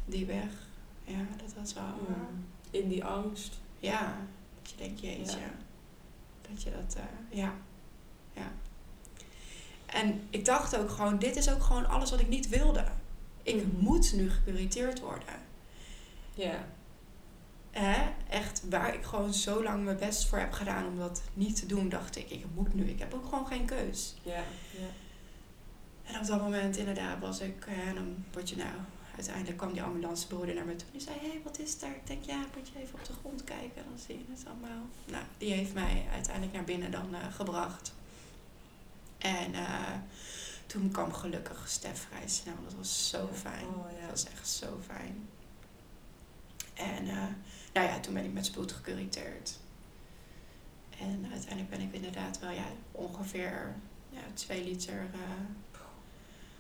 [0.06, 0.68] die weg.
[1.04, 1.84] Ja, dat was wel.
[2.08, 2.46] Mm.
[2.72, 3.60] In die angst.
[3.80, 4.18] Ja,
[4.62, 5.40] dat je denkt, jeetje.
[5.40, 5.52] Ja.
[6.50, 7.54] Dat je dat, eh, ja.
[8.34, 8.52] Ja.
[9.86, 12.86] En ik dacht ook gewoon, dit is ook gewoon alles wat ik niet wilde.
[13.44, 13.66] Ik Mhm.
[13.84, 15.36] moet nu gecuriteerd worden.
[16.34, 16.66] Ja.
[17.72, 18.10] Hè?
[18.30, 21.66] Echt, waar ik gewoon zo lang mijn best voor heb gedaan om dat niet te
[21.66, 22.84] doen, dacht ik, ik moet nu.
[22.90, 24.16] Ik heb ook gewoon geen keus.
[24.24, 24.44] Ja.
[24.72, 24.88] ja.
[26.04, 28.70] En op dat moment inderdaad was ik, en dan word je nou,
[29.18, 30.88] uiteindelijk kwam die ambulancebroeder naar me toe.
[30.92, 31.96] Die zei, hé, hey, wat is daar?
[31.96, 34.86] Ik denk, ja, moet je even op de grond kijken, dan zie je het allemaal.
[35.06, 37.94] Nou, die heeft mij uiteindelijk naar binnen dan eh, gebracht.
[39.18, 39.94] En eh,
[40.66, 42.56] toen kwam gelukkig Stef vrij snel.
[42.64, 43.66] Dat was zo fijn.
[43.66, 44.02] Oh, ja.
[44.02, 45.30] Dat was echt zo fijn.
[46.74, 47.28] En eh,
[47.74, 49.60] nou ja, toen ben ik met spoed gecuriteerd.
[51.00, 53.76] En uiteindelijk ben ik inderdaad wel ja, ongeveer
[54.10, 55.10] ja, twee liter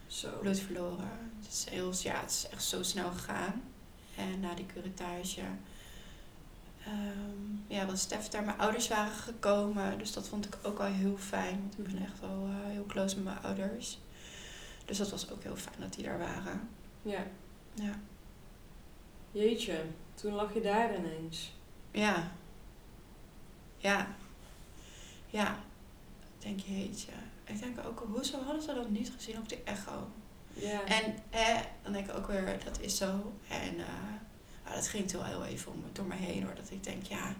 [0.07, 0.39] Zo.
[0.41, 1.31] bloed verloren.
[1.39, 3.63] Het is, heel, ja, het is echt zo snel gegaan.
[4.15, 5.41] En na die curatage
[6.83, 8.43] ehm, ja, was Stef daar.
[8.43, 11.59] Mijn ouders waren gekomen, dus dat vond ik ook wel heel fijn.
[11.59, 13.99] Want ik ben echt wel eh, heel close met mijn ouders.
[14.85, 16.69] Dus dat was ook heel fijn dat die daar waren.
[17.01, 17.23] Ja.
[17.73, 17.99] Ja.
[19.31, 19.83] Jeetje,
[20.15, 21.51] toen lag je daar ineens.
[21.91, 22.31] Ja.
[23.77, 24.15] Ja.
[25.27, 25.59] Ja.
[26.37, 27.11] Ik denk, jeetje.
[27.47, 30.07] Ik denk ook, hoezo hadden ze dat niet gezien op de echo?
[30.53, 30.85] Ja.
[30.85, 33.33] En eh, dan denk ik ook weer, dat is zo.
[33.47, 33.85] En eh,
[34.63, 36.55] nou, dat ging toen heel even om, door me heen hoor.
[36.55, 37.35] Dat ik denk, ja,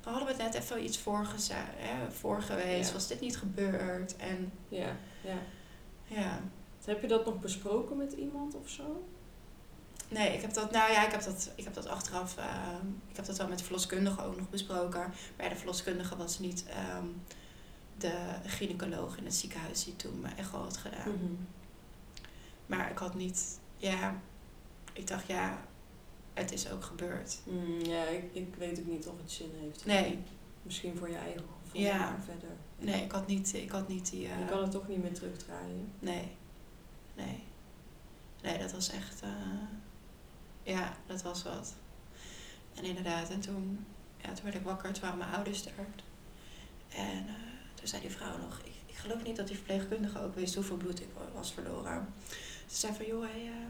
[0.00, 1.26] dan hadden we het net even iets voor,
[1.76, 2.88] hè, voor geweest.
[2.88, 2.94] Ja.
[2.94, 4.16] Was dit niet gebeurd?
[4.16, 4.96] En ja.
[5.20, 5.38] ja.
[6.04, 6.40] ja.
[6.84, 9.04] Heb je dat nog besproken met iemand of zo?
[10.08, 13.16] Nee, ik heb dat, nou ja, ik heb dat, ik heb dat achteraf, ehm, ik
[13.16, 15.00] heb dat wel met de verloskundige ook nog besproken.
[15.36, 17.06] Maar ja, de verloskundige was niet ehm,
[17.98, 21.08] de gynaecoloog in het ziekenhuis die toen mijn echo had gedaan.
[21.12, 21.32] Mhm.
[22.66, 24.20] Maar ik had niet, ja,
[24.92, 25.66] ik dacht ja,
[26.34, 27.38] het is ook gebeurd.
[27.44, 29.86] Mm, ja, ik, ik weet ook niet of het zin heeft.
[29.86, 30.18] Nee,
[30.62, 31.98] Misschien voor je eigen gevoel, Ja.
[31.98, 32.48] maar verder.
[32.78, 35.12] nee, ik had niet, ik had niet die, eh, Je kan het toch niet meer
[35.14, 35.92] terugdraaien.
[35.98, 36.28] nee,
[37.14, 37.42] nee.
[38.42, 39.28] Nee, dat was echt, eh,
[40.62, 41.74] ja, dat was wat.
[42.74, 43.86] En inderdaad, en toen,
[44.22, 45.72] ja, toen werd ik wakker, toen waren mijn ouders er.
[46.88, 47.34] En eh,
[47.84, 50.76] toen zei die vrouw nog, ik, ik geloof niet dat die verpleegkundige ook wist hoeveel
[50.76, 52.14] bloed ik wa- was verloren.
[52.66, 53.66] Ze zei van, joh, hey, eh,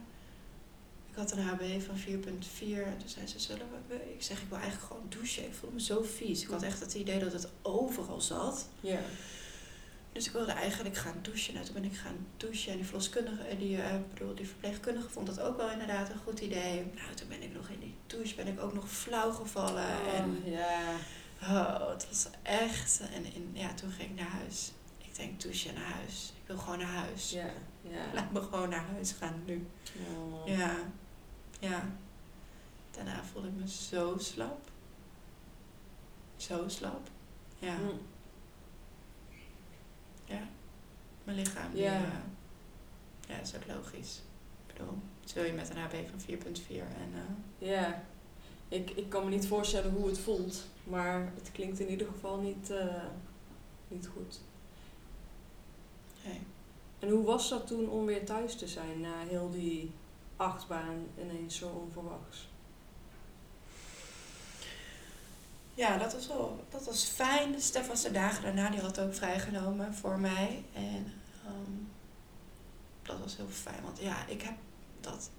[1.11, 2.85] ik had een HB van 4,4.
[2.87, 3.95] En toen zei ze, zullen we...
[4.15, 5.45] Ik zeg, ik wil eigenlijk gewoon douchen.
[5.47, 6.43] Ik voelde me zo vies.
[6.43, 8.69] Ik had echt het idee dat het overal zat.
[8.81, 8.99] Ja.
[10.13, 11.55] Dus ik wilde eigenlijk gaan douchen.
[11.55, 12.71] Nou, toen ben ik gaan douchen.
[12.73, 16.41] En die verloskundige, die, eh, bedoel, die verpleegkundige vond dat ook wel inderdaad een goed
[16.41, 16.75] idee.
[16.95, 19.87] Nou, toen ben ik nog in die douche, ben ik ook nog flauw gevallen.
[20.15, 20.81] En Oh, ja.
[21.49, 23.01] Oh, het was echt...
[23.13, 24.73] En in, ja, toen ging ik naar huis.
[24.99, 26.33] Ik denk, douchen naar huis.
[26.37, 27.31] Ik wil gewoon naar huis.
[27.31, 27.47] Ja.
[27.81, 28.05] Ja.
[28.15, 29.67] Laat me gewoon naar huis gaan nu.
[30.17, 30.47] Oh.
[30.49, 30.77] Ja,
[31.61, 31.83] ja.
[32.91, 34.71] Daarna voelde ik me zo slap.
[36.37, 37.09] Zo slap.
[37.59, 38.01] Ja, Mm.
[40.25, 40.41] ja.
[41.25, 41.73] Mijn lichaam.
[41.73, 41.95] Die, Ja.
[41.95, 42.03] eh,
[43.29, 44.23] ja, dat is ook logisch.
[44.67, 44.99] Ik bedoel,
[45.35, 48.03] wil je met een HB van 4.4 en eh, Ja,
[48.69, 52.41] ik, ik kan me niet voorstellen hoe het voelt, maar het klinkt in ieder geval
[52.41, 53.05] niet, eh,
[53.89, 54.41] niet goed.
[56.25, 56.41] nee.
[56.99, 59.91] En hoe was dat toen om weer thuis te zijn na heel die
[60.37, 62.49] achtbaan ineens zo onverwachts?
[65.75, 67.61] Ja, dat was wel dat was fijn.
[67.61, 70.65] Stef was de dagen daarna, die had ook vrijgenomen voor mij.
[70.73, 71.13] En
[71.45, 71.73] ehm,
[73.03, 74.55] dat was heel fijn, want ja, ik heb
[75.01, 75.31] dat...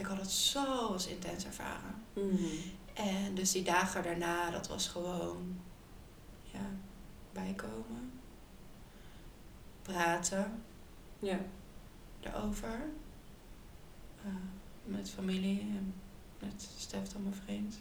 [0.00, 1.94] Ik had het zo als intens ervaren.
[2.94, 5.60] En dus die dagen daarna, dat was gewoon...
[6.42, 6.70] Ja,
[7.32, 8.12] bijkomen.
[9.82, 10.62] Praten
[11.18, 11.38] Ja.
[12.20, 12.80] erover.
[14.24, 14.32] Eh,
[14.84, 15.94] met familie en
[16.38, 17.78] met Stef dan mijn vriend.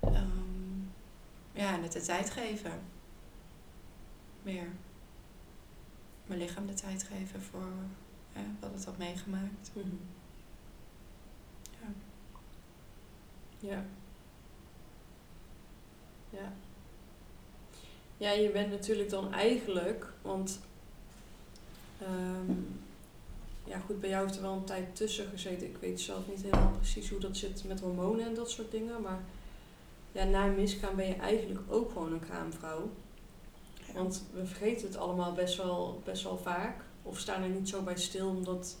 [0.00, 0.80] Ehm,
[1.52, 2.80] ja, en het de tijd geven.
[4.42, 4.68] Meer.
[6.26, 7.68] Mijn lichaam de tijd geven voor
[8.36, 9.70] hè, wat het had meegemaakt.
[9.72, 9.86] Mhm.
[11.80, 11.88] Ja.
[13.58, 13.84] Ja.
[16.30, 16.52] Ja.
[18.16, 20.60] Ja, je bent natuurlijk dan eigenlijk, want
[21.98, 22.52] ehm,
[23.64, 25.66] ja goed, bij jou heeft er wel een tijd tussen gezeten.
[25.66, 29.02] Ik weet zelf niet helemaal precies hoe dat zit met hormonen en dat soort dingen,
[29.02, 29.20] maar
[30.12, 32.90] ja, na een miskraam ben je eigenlijk ook gewoon een kraamvrouw.
[33.94, 36.84] Want we vergeten het allemaal best wel, best wel vaak.
[37.06, 38.28] Of staan er niet zo bij stil.
[38.28, 38.76] Omdat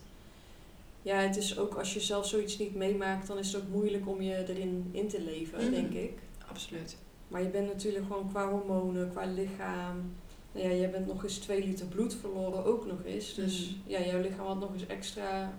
[1.02, 4.08] ja, het is ook als je zelf zoiets niet meemaakt, dan is het ook moeilijk
[4.08, 5.70] om je erin in te leven, Mhm.
[5.70, 6.18] denk ik.
[6.48, 6.96] Absoluut.
[7.28, 10.12] Maar je bent natuurlijk gewoon qua hormonen, qua lichaam.
[10.52, 13.34] Nou ja, jij bent nog eens twee liter bloed verloren, ook nog eens.
[13.34, 13.90] Dus Mhm.
[13.90, 15.58] ja, jouw lichaam had nog eens extra,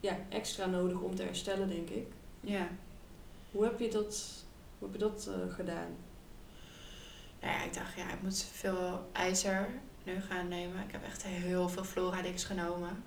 [0.00, 2.06] ja, extra nodig om te herstellen, denk ik.
[2.40, 2.68] Ja.
[3.50, 4.44] Hoe heb je dat,
[4.78, 5.88] hoe heb je dat eh, gedaan?
[7.40, 9.68] Nou ja, ik dacht, ja, ik moet veel ijzer
[10.04, 10.82] nu gaan nemen.
[10.82, 13.02] Ik heb echt heel veel Floradix genomen.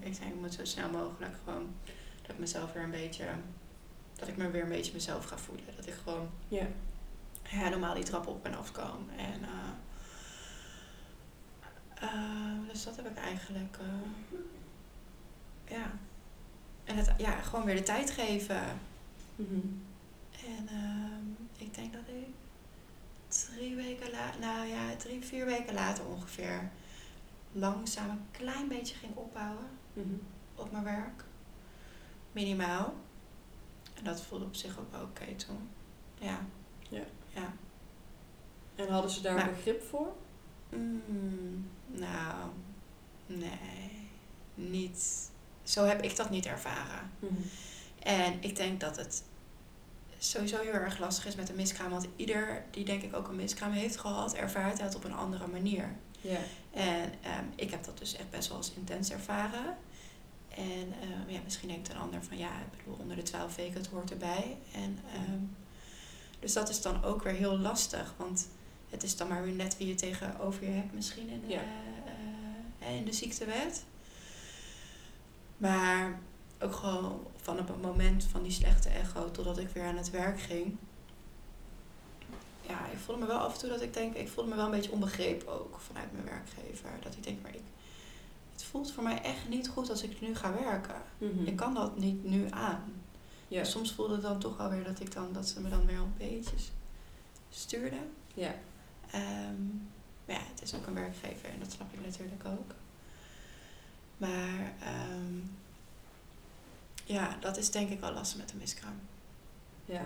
[0.00, 1.74] Ik denk, ik moet zo snel mogelijk gewoon...
[2.22, 3.24] Dat ik mezelf weer een beetje...
[4.16, 5.64] Dat ik me weer een beetje mezelf ga voelen.
[5.76, 6.66] Dat ik gewoon Ja.
[7.50, 9.08] ja, normaal die trap op en af kan.
[9.16, 9.70] En, eh,
[11.94, 14.38] eh, dus dat heb ik eigenlijk, eh,
[15.76, 15.90] ja.
[16.84, 18.62] En het, ja, gewoon weer de tijd geven.
[19.36, 19.58] Mhm.
[20.46, 21.24] En ehm,
[21.56, 22.26] ik denk dat ik
[23.54, 26.70] drie weken later, nou ja, drie, vier weken later ongeveer,
[27.52, 30.14] langzaam een klein beetje ging opbouwen Mhm.
[30.54, 31.24] op mijn werk.
[32.32, 32.94] Minimaal.
[33.94, 35.68] En dat voelde op zich ook wel oké toen.
[36.18, 36.38] Ja.
[36.88, 37.02] Ja.
[37.28, 37.52] Ja.
[38.74, 40.12] En hadden ze daar Maar- begrip voor?
[40.70, 42.50] Mm, nou,
[43.26, 44.08] nee.
[44.54, 45.30] Niet.
[45.62, 47.10] Zo heb ik dat niet ervaren.
[47.98, 49.24] En ik denk dat het
[50.28, 51.90] sowieso heel erg lastig is met een miskraam.
[51.90, 55.46] Want ieder die denk ik ook een miskraam heeft gehad, ervaart het op een andere
[55.46, 55.96] manier.
[56.20, 56.38] Ja.
[56.70, 59.76] En ehm, ik heb dat dus echt best wel als intens ervaren.
[60.48, 63.74] En ehm, ja, misschien denkt een ander van ja, ik bedoel, onder de twaalf weken,
[63.80, 64.56] het hoort erbij.
[64.74, 65.38] En, ehm,
[66.40, 68.14] dus dat is dan ook weer heel lastig.
[68.16, 68.48] Want
[68.90, 71.60] het is dan maar weer net wie je tegenover je hebt misschien in de, Ja.
[72.78, 73.84] eh, in de ziektewet.
[75.56, 76.18] Maar
[76.60, 80.40] ook gewoon van het moment van die slechte echo totdat ik weer aan het werk
[80.40, 80.76] ging.
[82.60, 84.64] Ja, ik voelde me wel af en toe dat ik denk, ik voelde me wel
[84.64, 86.90] een beetje onbegrepen ook vanuit mijn werkgever.
[87.00, 87.62] Dat ik denk, maar ik,
[88.52, 91.02] het voelt voor mij echt niet goed als ik nu ga werken.
[91.18, 91.44] Mhm.
[91.44, 92.92] Ik kan dat niet nu aan.
[93.48, 93.64] Ja.
[93.64, 96.14] Soms voelde het dan toch alweer dat ik dan dat ze me dan weer een
[96.18, 96.56] beetje
[97.48, 98.10] stuurden.
[98.34, 98.54] Ja.
[99.10, 99.64] Ehm,
[100.24, 102.74] maar ja, het is ook een werkgever en dat snap ik natuurlijk ook.
[104.16, 105.34] Maar ehm,
[107.12, 109.00] ja, dat is denk ik wel lastig met een miskraam.
[109.84, 110.04] Ja.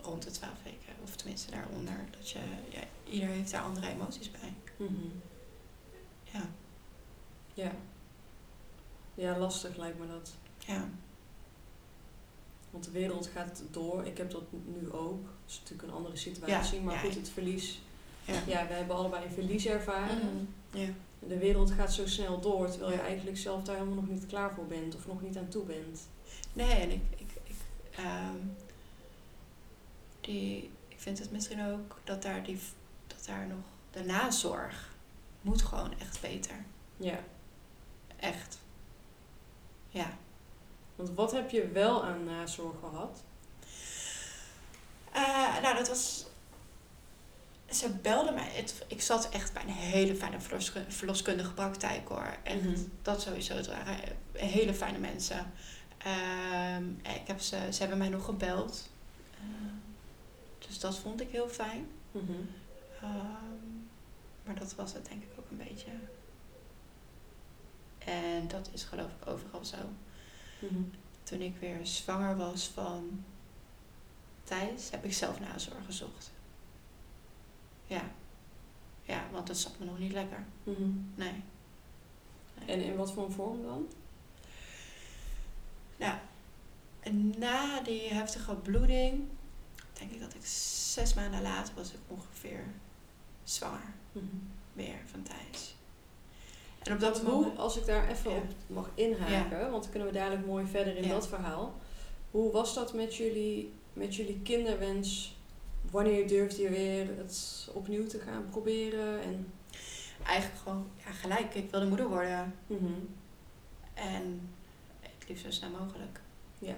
[0.00, 2.04] Rond de 12 weken, of tenminste daaronder.
[2.10, 2.38] Dat je,
[2.68, 4.54] ja, ieder heeft daar andere emoties bij.
[4.76, 4.92] Mhm.
[6.24, 6.42] Ja,
[7.54, 7.72] Ja.
[9.14, 10.32] Ja, lastig lijkt me dat.
[10.58, 10.88] ja,
[12.70, 14.04] Want de wereld gaat door.
[14.06, 15.24] Ik heb dat nu ook.
[15.42, 16.78] Het is natuurlijk een andere situatie.
[16.78, 17.00] Ja, maar ja.
[17.00, 17.80] goed, het verlies.
[18.24, 18.34] ja.
[18.46, 20.16] Ja, we hebben allebei een verlies ervaren.
[20.16, 20.78] Mhm.
[20.80, 20.88] ja.
[21.18, 22.70] De wereld gaat zo snel door.
[22.70, 24.94] Terwijl je eigenlijk zelf daar helemaal nog niet klaar voor bent.
[24.94, 26.08] Of nog niet aan toe bent.
[26.52, 27.56] Nee, en ik, ik, ik,
[27.96, 28.36] ehm,
[30.20, 32.58] die, ik vind het misschien ook dat daar, die,
[33.06, 34.94] dat daar nog de nazorg
[35.40, 36.64] moet gewoon echt beter.
[36.96, 37.18] Ja.
[38.16, 38.58] Echt.
[39.88, 40.16] Ja.
[40.96, 43.22] Want wat heb je wel aan nazorg gehad?
[45.12, 46.26] Eh, nou, dat was.
[47.70, 48.48] Ze belde mij.
[48.52, 52.36] Het, ik zat echt bij een hele fijne verlosku- verloskundige praktijk hoor.
[52.42, 52.78] Echt, Mhm.
[53.02, 53.54] dat sowieso.
[53.54, 53.98] Het waren
[54.32, 55.52] hele fijne mensen.
[55.98, 58.88] Ehm, en ik heb ze, ze hebben mij nog gebeld.
[59.34, 59.74] Ehm,
[60.66, 61.88] dus dat vond ik heel fijn.
[62.12, 62.32] Mhm.
[63.02, 63.44] Ehm,
[64.44, 65.90] Maar dat was het denk ik ook een beetje.
[67.98, 69.76] En dat is geloof ik overal zo.
[70.58, 70.80] Mhm.
[71.22, 73.24] Toen ik weer zwanger was van
[74.44, 76.30] Thijs, heb ik zelf nazorg gezocht.
[77.86, 78.02] Ja.
[79.02, 80.44] Ja, want het zat me nog niet lekker.
[80.64, 80.90] Mhm.
[81.14, 81.42] Nee.
[82.66, 83.86] En in wat voor een vorm dan?
[85.96, 86.14] Nou,
[87.38, 89.24] na die heftige bloeding,
[89.92, 92.64] denk ik dat ik zes maanden later was ik ongeveer
[93.44, 94.24] zwanger Mhm.
[94.72, 95.74] weer van Thijs.
[96.82, 97.58] En op dat Hoe, moment...
[97.58, 98.36] als ik daar even Ja.
[98.36, 101.08] op mag inhaken, want dan kunnen we dadelijk mooi verder in Ja.
[101.08, 101.74] dat verhaal.
[102.30, 105.35] Hoe was dat met jullie, met jullie kinderwens?
[105.90, 109.22] Wanneer durfde je weer het opnieuw te gaan proberen?
[109.22, 109.52] En,
[110.24, 112.54] Eigenlijk gewoon ja, gelijk, ik wilde moeder worden.
[112.66, 112.92] Mhm.
[113.94, 114.54] En
[115.00, 116.20] het liefst zo snel mogelijk.
[116.58, 116.74] Ja.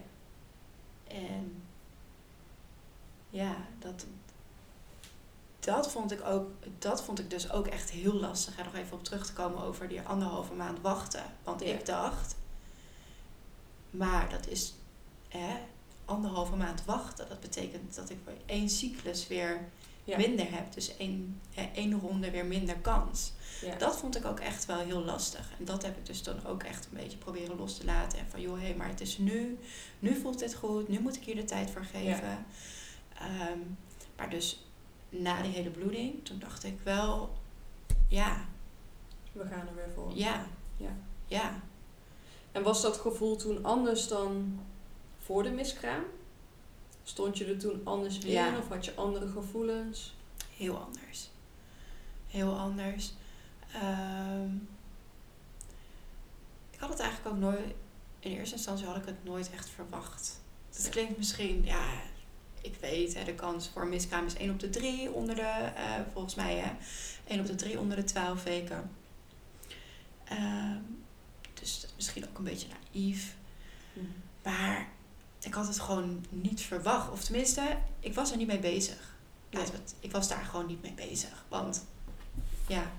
[1.09, 1.63] En
[3.31, 4.07] ja, dat,
[5.61, 8.59] dat vond ik ook, dat vond ik dus ook echt heel lastig.
[8.59, 11.23] En nog even op terug te komen over die anderhalve maand wachten.
[11.45, 11.67] Want Ja.
[11.67, 12.37] ik dacht,
[13.91, 14.75] maar dat is
[15.29, 15.57] hè,
[16.09, 17.29] anderhalve maand wachten.
[17.29, 19.69] Dat betekent dat ik voor één cyclus weer
[20.05, 20.17] Ja.
[20.17, 20.73] minder heb.
[20.73, 21.41] Dus één,
[21.75, 23.33] één ronde weer minder kans.
[23.63, 23.75] Ja.
[23.77, 25.51] Dat vond ik ook echt wel heel lastig.
[25.59, 28.19] En dat heb ik dus dan ook echt een beetje proberen los te laten.
[28.19, 29.59] En van, joh, hé, hey, maar het is nu.
[29.99, 30.89] Nu voelt dit goed.
[30.89, 32.47] Nu moet ik hier de tijd voor geven.
[33.19, 33.59] Ehm,
[34.17, 34.67] maar dus
[35.09, 37.37] na die hele bloeding, toen dacht ik wel,
[38.09, 38.45] ja,
[39.33, 40.11] We gaan er weer voor.
[40.15, 40.47] ja,
[40.77, 40.97] Ja.
[41.27, 41.61] ja.
[42.53, 44.61] En was dat gevoel toen anders dan
[45.29, 46.03] voor de miskraam?
[47.03, 48.49] Stond je er toen anders Ja.
[48.49, 50.15] in of had je andere gevoelens?
[50.57, 51.31] Heel anders.
[52.27, 53.13] Heel anders.
[53.73, 54.55] Ehm,
[56.71, 57.75] ik had het eigenlijk ook nooit...
[58.19, 60.41] In eerste instantie had ik het nooit echt verwacht.
[60.77, 61.65] Dat klinkt misschien...
[61.65, 61.87] Ja,
[62.63, 65.41] ik weet, hè, de kans voor een miskraam is 1 op de 3 onder de...
[65.43, 66.71] eh, volgens mij, hè.
[67.27, 68.91] 1 op de 3 onder de 12 weken.
[70.25, 70.79] Ehm,
[71.55, 73.37] dus misschien ook een beetje naïef.
[74.43, 74.89] Maar
[75.41, 77.11] ik had het gewoon niet verwacht.
[77.13, 79.17] Of tenminste, ik was er niet mee bezig.
[80.01, 81.45] Ik was daar gewoon niet mee bezig.
[81.49, 81.85] Want
[82.69, 82.91] ja,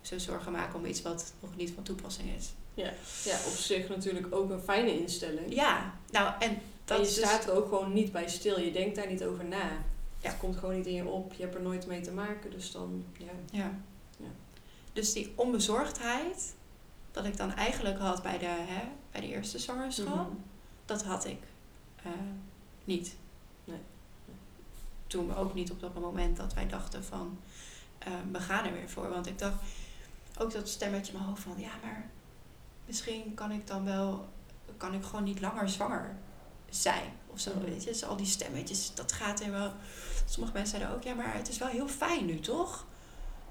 [0.00, 2.52] zo zorgen maken om iets wat nog niet van toepassing is.
[2.74, 2.92] Ja,
[3.46, 5.54] op zich natuurlijk ook een fijne instelling.
[5.54, 8.60] Ja, nou en dat en je dus- staat er ook gewoon niet bij stil.
[8.60, 9.70] Je denkt daar niet over na.
[10.20, 10.28] Ja.
[10.30, 11.32] Het komt gewoon niet in je op.
[11.32, 12.50] Je hebt er nooit mee te maken.
[12.50, 13.32] Dus dan, ja.
[13.50, 13.70] Ja.
[14.18, 14.26] Ja.
[14.92, 16.54] Dus die onbezorgdheid,
[17.10, 20.36] dat ik dan eigenlijk had bij de, hè, bij de eerste zwangerschap, Mhm.
[20.84, 21.38] dat had ik
[22.06, 22.20] eh,
[22.84, 23.16] niet.
[23.64, 23.80] Nee.
[25.06, 27.38] Toen ook niet op dat moment dat wij dachten van,
[27.98, 29.08] eh, we gaan er weer voor.
[29.08, 29.56] Want ik dacht,
[30.38, 32.10] ook dat stemmetje in mijn hoofd van, ja, maar
[32.86, 34.28] misschien kan ik dan wel,
[34.76, 36.16] kan ik gewoon niet langer zwanger
[36.70, 37.12] zijn.
[37.26, 37.90] Of zo, weet je.
[37.90, 39.72] Dus al die stemmetjes, dat gaat er wel.
[40.24, 42.84] Sommige mensen zeiden ook, ja, maar het is wel heel fijn nu, toch?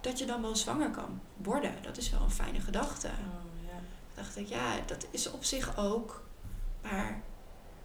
[0.02, 1.74] Dat je dan wel zwanger kan worden.
[1.82, 3.08] Dat is wel een fijne gedachte.
[3.08, 3.80] Oh, ja.
[4.16, 6.24] dacht ik, ja, dat is op zich ook.
[6.82, 7.22] Maar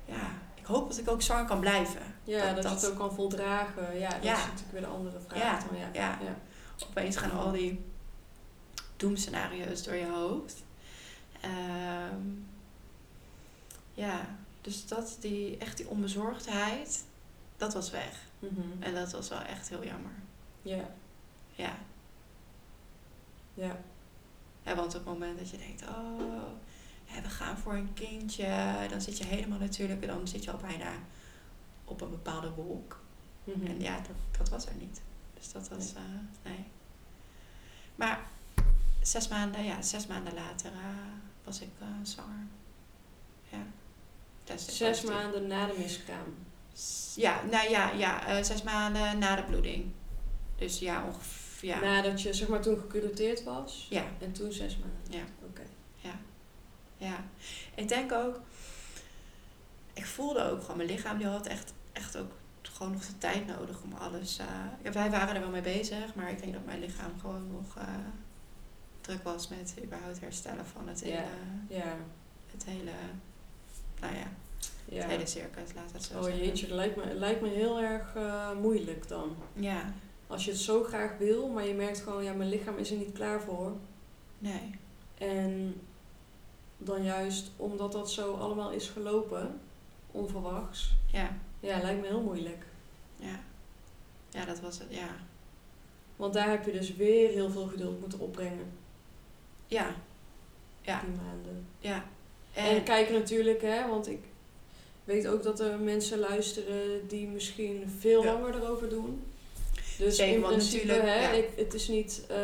[0.05, 2.01] ja, ik hoop dat ik ook zwanger kan blijven.
[2.25, 3.99] Ja, dat, Dat- het ook kan voldragen.
[3.99, 4.33] Ja, dat Ja.
[4.37, 5.39] is natuurlijk weer de andere vraag.
[5.39, 5.89] Ja, dan, ja.
[5.93, 6.19] ja.
[6.91, 7.85] Opeens gaan al die
[8.97, 10.63] doemscenario's door je hoofd.
[11.41, 12.21] Ehm,
[13.95, 14.21] ja,
[14.61, 17.05] dus dat, die, echt die onbezorgdheid,
[17.57, 18.19] dat was weg.
[18.39, 18.61] Mhm.
[18.83, 20.13] En dat was wel echt heel jammer.
[20.63, 20.85] ja.
[21.55, 21.77] Ja.
[23.55, 23.77] ja.
[24.63, 26.43] ja, want op het moment dat je denkt, oh,
[27.23, 30.93] we gaan voor een kindje, dan zit je helemaal natuurlijk, dan zit je al bijna
[31.85, 33.01] op een bepaalde wolk.
[33.45, 33.67] Mhm.
[33.67, 35.01] En ja, dat, dat was er niet.
[35.35, 36.03] Dus dat was, eh,
[36.45, 36.65] nee.
[37.95, 38.21] Maar
[39.03, 40.79] zes maanden, ja, zes maanden later eh,
[41.45, 42.47] was ik eh, zwanger.
[43.49, 43.67] Ja.
[44.45, 45.11] Zes positief.
[45.11, 46.35] maanden na de miskraam.
[47.15, 49.93] Ja, nou ja, ja zes maanden na de bloeding.
[50.57, 51.81] Dus ja, ongeveer, ja.
[51.81, 53.87] Nadat je zeg maar toen gecureerd was.
[53.91, 55.19] Ja, En toen zes maanden.
[55.19, 55.25] Ja.
[55.49, 55.63] Oké.
[57.01, 57.25] Ja.
[57.75, 58.41] Ik denk ook,
[59.93, 62.31] ik voelde ook gewoon, mijn lichaam die had echt, echt ook
[62.63, 64.37] gewoon nog de tijd nodig om alles.
[64.83, 67.77] ja, wij waren er wel mee bezig, maar ik denk dat mijn lichaam gewoon nog
[67.77, 67.85] eh,
[69.01, 71.25] druk was met überhaupt herstellen van het hele.
[71.69, 71.97] Ja.
[72.53, 72.91] het hele,
[74.01, 74.27] nou ja,
[74.85, 74.97] Ja.
[75.03, 76.45] het hele circus, laat het zo Oh zeggen.
[76.45, 79.37] jeetje, dat lijkt me, lijkt me heel erg eh, moeilijk dan.
[79.53, 79.93] Ja,
[80.27, 82.97] Als je het zo graag wil, maar je merkt gewoon, ja, mijn lichaam is er
[82.97, 83.77] niet klaar voor.
[84.39, 84.71] nee,
[85.19, 85.81] En
[86.83, 89.61] dan juist omdat dat zo allemaal is gelopen,
[90.11, 92.65] onverwachts, ja, ja, lijkt me heel moeilijk.
[93.17, 93.41] ja.
[94.33, 95.09] Ja, dat was het, ja.
[96.17, 98.73] Want daar heb je dus weer heel veel geduld moeten opbrengen,
[99.67, 99.95] Ja,
[100.83, 101.01] Ja.
[101.01, 101.67] die maanden.
[101.79, 102.05] ja.
[102.55, 104.19] En, kijk natuurlijk, hè, want ik
[105.05, 108.33] weet ook dat er mensen luisteren die misschien veel Ja.
[108.33, 109.23] langer erover doen.
[109.99, 111.31] Dus Zeker, in want principe, natuurlijk, hè, ja.
[111.31, 112.25] ik, het is niet...
[112.29, 112.37] eh,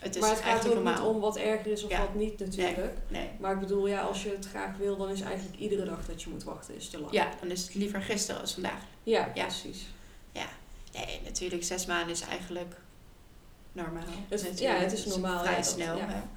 [0.00, 1.98] Het is maar het gaat ook niet om wat erger is of Ja.
[2.00, 2.94] wat niet natuurlijk.
[3.08, 3.28] Nee.
[3.40, 6.22] Maar ik bedoel, ja, als je het graag wil, dan is eigenlijk iedere dag dat
[6.22, 7.12] je moet wachten is te lang.
[7.12, 8.80] Ja, dan is het liever gisteren als vandaag.
[9.02, 9.44] Ja, Ja.
[9.44, 9.86] precies.
[10.94, 12.74] Nee, natuurlijk, zes maanden is eigenlijk
[13.72, 14.02] normaal.
[14.28, 15.96] Het- Natuurlijk, ja, het is normaal, Vrij ja, dat- snel.
[15.96, 16.28] ja.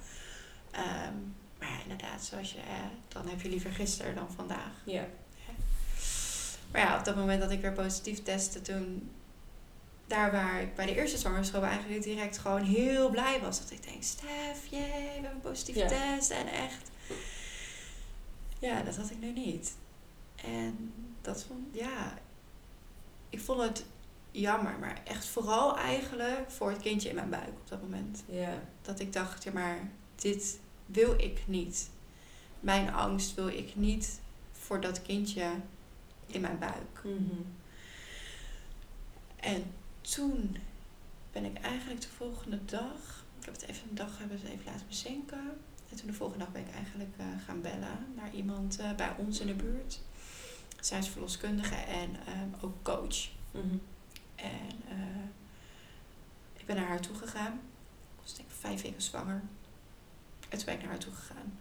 [0.70, 1.14] Ehm,
[1.58, 2.64] maar ja, inderdaad, zoals je, eh,
[3.08, 4.70] dan heb je liever gisteren dan vandaag.
[4.84, 5.04] Ja.
[6.72, 9.10] Maar ja, op dat moment dat ik weer positief testte, toen...
[10.06, 13.60] Daar waar ik bij de eerste zwangerschap eigenlijk direct gewoon heel blij was.
[13.60, 15.88] Dat ik denk, Stef, jee, we hebben een positieve Ja.
[15.88, 16.30] test.
[16.30, 16.90] En echt...
[18.58, 19.74] Ja, dat had ik nu niet.
[20.34, 21.60] En dat vond...
[21.72, 22.18] Ja,
[23.30, 23.84] ik vond het
[24.30, 24.78] jammer.
[24.78, 28.24] Maar echt vooral eigenlijk voor het kindje in mijn buik op dat moment.
[28.26, 28.62] Ja.
[28.82, 31.90] Dat ik dacht, ja maar, dit wil ik niet.
[32.60, 34.20] Mijn angst wil ik niet
[34.52, 35.46] voor dat kindje
[36.26, 37.00] in mijn buik.
[37.02, 37.40] Mhm.
[39.36, 39.72] En
[40.12, 40.56] toen
[41.32, 44.64] ben ik eigenlijk de volgende dag, ik heb het even een dag hebben het even
[44.64, 45.58] laten bezinken.
[45.90, 49.14] En toen de volgende dag ben ik eigenlijk eh, gaan bellen naar iemand eh, bij
[49.18, 50.00] ons in de buurt.
[50.80, 53.28] Zij is verloskundige en ehm, ook coach.
[53.50, 53.76] Mhm.
[54.34, 55.24] En eh,
[56.56, 57.52] ik ben naar haar toe gegaan.
[58.16, 59.42] Ik was denk ik vijf weken zwanger.
[60.48, 61.58] En toen ben ik naar haar toe gegaan.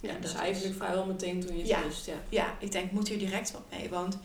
[0.00, 1.82] Ja, En dus dat was- eigenlijk vrijwel meteen toen je het Ja.
[1.82, 2.16] wist, ja.
[2.28, 3.88] Ja, ik denk, moet hier direct wat mee?
[3.88, 4.18] Want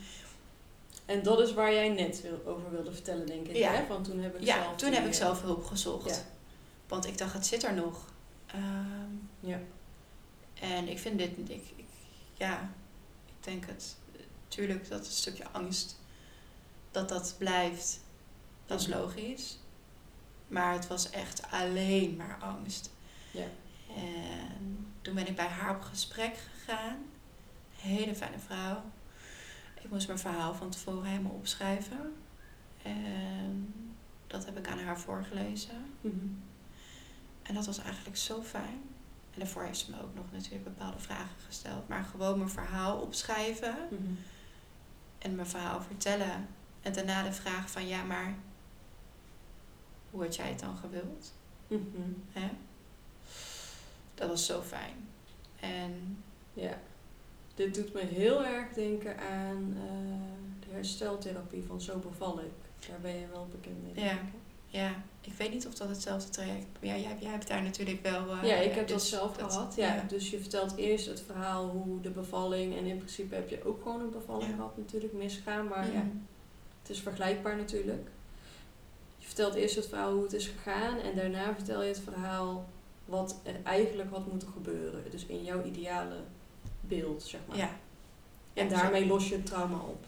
[1.06, 3.56] En dat is waar jij net over wilde vertellen, denk ik.
[3.56, 3.72] Ja.
[3.72, 3.86] Hè?
[3.86, 6.08] Want toen heb ik ja, zelf toen heb ik eh, zelf hulp gezocht.
[6.08, 6.22] Ja.
[6.88, 8.04] Want ik dacht, het zit er nog.
[8.46, 9.58] Ehm, Ja.
[10.60, 11.84] En ik vind dit, ik, ik,
[12.34, 12.70] ja,
[13.26, 13.96] ik denk het,
[14.48, 16.00] tuurlijk dat een stukje angst,
[16.90, 18.00] dat dat blijft,
[18.66, 18.98] dat is Mhm.
[18.98, 19.58] logisch.
[20.48, 22.90] Maar het was echt alleen maar angst.
[23.30, 23.46] Ja.
[23.96, 26.96] En toen ben ik bij haar op gesprek gegaan.
[27.76, 28.82] Hele fijne vrouw.
[29.86, 32.14] Ik moest mijn verhaal van tevoren helemaal opschrijven.
[32.82, 33.74] En
[34.26, 35.92] dat heb ik aan haar voorgelezen.
[36.00, 36.26] Mhm.
[37.42, 38.80] En dat was eigenlijk zo fijn.
[39.32, 41.88] En daarvoor heeft ze me ook nog natuurlijk bepaalde vragen gesteld.
[41.88, 44.12] Maar gewoon mijn verhaal opschrijven Mhm.
[45.18, 46.46] en mijn verhaal vertellen.
[46.82, 48.34] En daarna de vraag van ja, maar
[50.10, 51.32] hoe had jij het dan gewild?
[51.68, 52.12] Mhm.
[52.32, 52.50] Hè?
[54.14, 55.08] Dat was zo fijn.
[55.60, 56.22] En
[56.52, 56.78] Ja.
[57.56, 62.88] Dit doet me heel erg denken aan eh, de hersteltherapie van Zo beval ik.
[62.88, 64.04] Daar ben je wel bekend mee.
[64.04, 64.18] Ja.
[64.66, 66.88] ja, ik weet niet of dat hetzelfde traject is.
[66.88, 68.30] Ja, jij, jij hebt daar natuurlijk wel...
[68.30, 69.74] eh, Ja, ik heb dat dus zelf dat- gehad.
[69.76, 70.04] Ja.
[70.08, 72.76] Dus je vertelt eerst het verhaal hoe de bevalling...
[72.76, 74.56] En in principe heb je ook gewoon een bevalling Ja.
[74.56, 75.68] gehad natuurlijk misgaan.
[75.68, 76.16] Maar ja, Mhm.
[76.80, 78.08] het is vergelijkbaar natuurlijk.
[79.18, 80.98] Je vertelt eerst het verhaal hoe het is gegaan.
[80.98, 82.68] En daarna vertel je het verhaal
[83.04, 85.10] wat er eigenlijk had moeten gebeuren.
[85.10, 86.16] Dus in jouw ideale
[86.88, 87.56] beeld, zeg maar.
[87.56, 87.70] Ja.
[88.54, 90.06] En Ja, daarmee zo- los je het trauma op.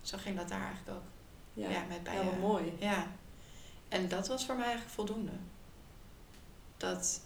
[0.00, 1.04] Zo ging dat daar eigenlijk ook.
[1.54, 2.72] Ja, Ja, met bij ja wat eh, mooi.
[2.78, 3.06] Ja.
[3.88, 5.32] En dat was voor mij eigenlijk voldoende.
[6.76, 7.20] Dat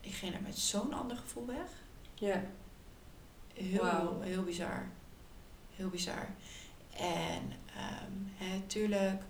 [0.00, 1.68] ik ging er met zo'n ander gevoel weg.
[2.14, 2.42] Ja.
[3.54, 4.88] Heel, heel bizar.
[5.76, 6.28] Heel bizar.
[6.96, 9.22] En ehm hè, tuurlijk,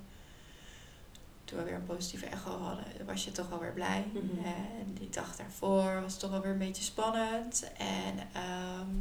[1.44, 4.04] toen we weer een positieve echo hadden, was je toch wel weer blij.
[4.12, 4.44] Mhm.
[4.44, 7.72] En die dag daarvoor was het toch wel weer een beetje spannend.
[7.78, 8.96] En, ehm,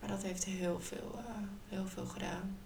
[0.00, 1.34] maar dat heeft heel veel, eh,
[1.68, 2.58] heel veel gedaan.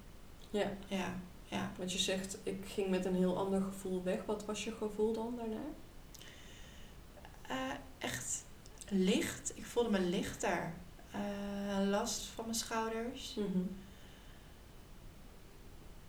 [0.50, 0.70] ja.
[0.86, 1.14] Ja,
[1.44, 1.70] ja.
[1.76, 4.24] Want je zegt, ik ging met een heel ander gevoel weg.
[4.24, 5.64] Wat was je gevoel dan daarna?
[7.42, 8.44] Eh, echt
[8.88, 9.52] licht.
[9.54, 10.72] Ik voelde me lichter.
[11.10, 13.34] Eh, last van mijn schouders.
[13.34, 13.64] Mhm.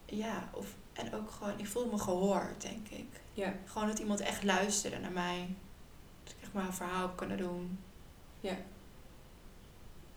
[0.05, 3.05] Ja, of, en ook gewoon, ik voelde me gehoord, denk ik.
[3.33, 3.53] Ja.
[3.65, 5.47] Gewoon dat iemand echt luisterde naar mij.
[6.23, 7.79] Dat ik echt maar een verhaal kunnen doen.
[8.41, 8.51] Ja.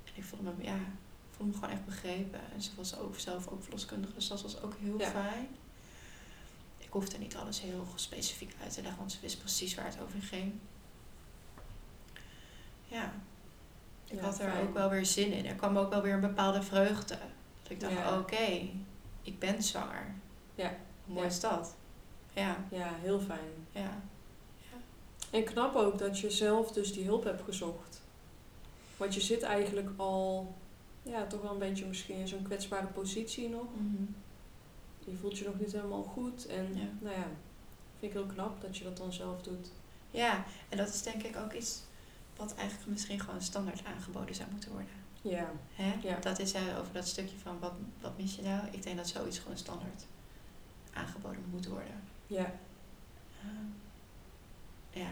[0.05, 2.41] En ik voelde me, ja, ik voelde me gewoon echt begrepen.
[2.55, 5.11] En ze was ook zelf ook verloskundige, dus dat was ook heel Ja.
[5.11, 5.49] fijn.
[6.79, 10.01] Ik hoefde niet alles heel specifiek uit te leggen, want ze wist precies waar het
[10.03, 10.53] over ging.
[12.89, 13.13] Ja.
[14.07, 14.67] Ik Ja, had er fijn.
[14.69, 15.47] ook wel weer zin in.
[15.47, 17.19] Er kwam ook wel weer een bepaalde vreugde.
[17.63, 18.19] Dat ik dacht, Ja.
[18.19, 18.69] oké,
[19.23, 20.15] ik ben zwanger.
[20.63, 20.77] Ja.
[21.05, 21.27] Mooi Ja.
[21.27, 21.75] is dat?
[22.33, 23.67] Ja, Ja, heel fijn.
[23.73, 24.01] ja.
[25.31, 28.01] En knap ook dat je zelf dus die hulp hebt gezocht.
[28.97, 30.55] Want je zit eigenlijk al,
[31.03, 33.67] ja, toch wel een beetje misschien in zo'n kwetsbare positie nog.
[35.05, 36.47] Je voelt je nog niet helemaal goed.
[36.47, 36.85] En Ja.
[37.01, 37.27] nou ja,
[37.99, 39.71] vind ik heel knap dat je dat dan zelf doet.
[40.11, 41.81] Ja, en dat is denk ik ook iets
[42.37, 44.89] wat eigenlijk misschien gewoon standaard aangeboden zou moeten worden.
[45.23, 45.51] Ja.
[45.75, 45.95] Hè?
[46.09, 46.17] Ja.
[46.21, 48.67] Dat is hè, over dat stukje van wat, wat mis je nou?
[48.71, 50.05] Ik denk dat zoiets gewoon standaard
[50.93, 52.01] aangeboden moet worden.
[52.27, 52.53] Ja.
[53.41, 53.67] Ehm,
[54.91, 55.11] ja,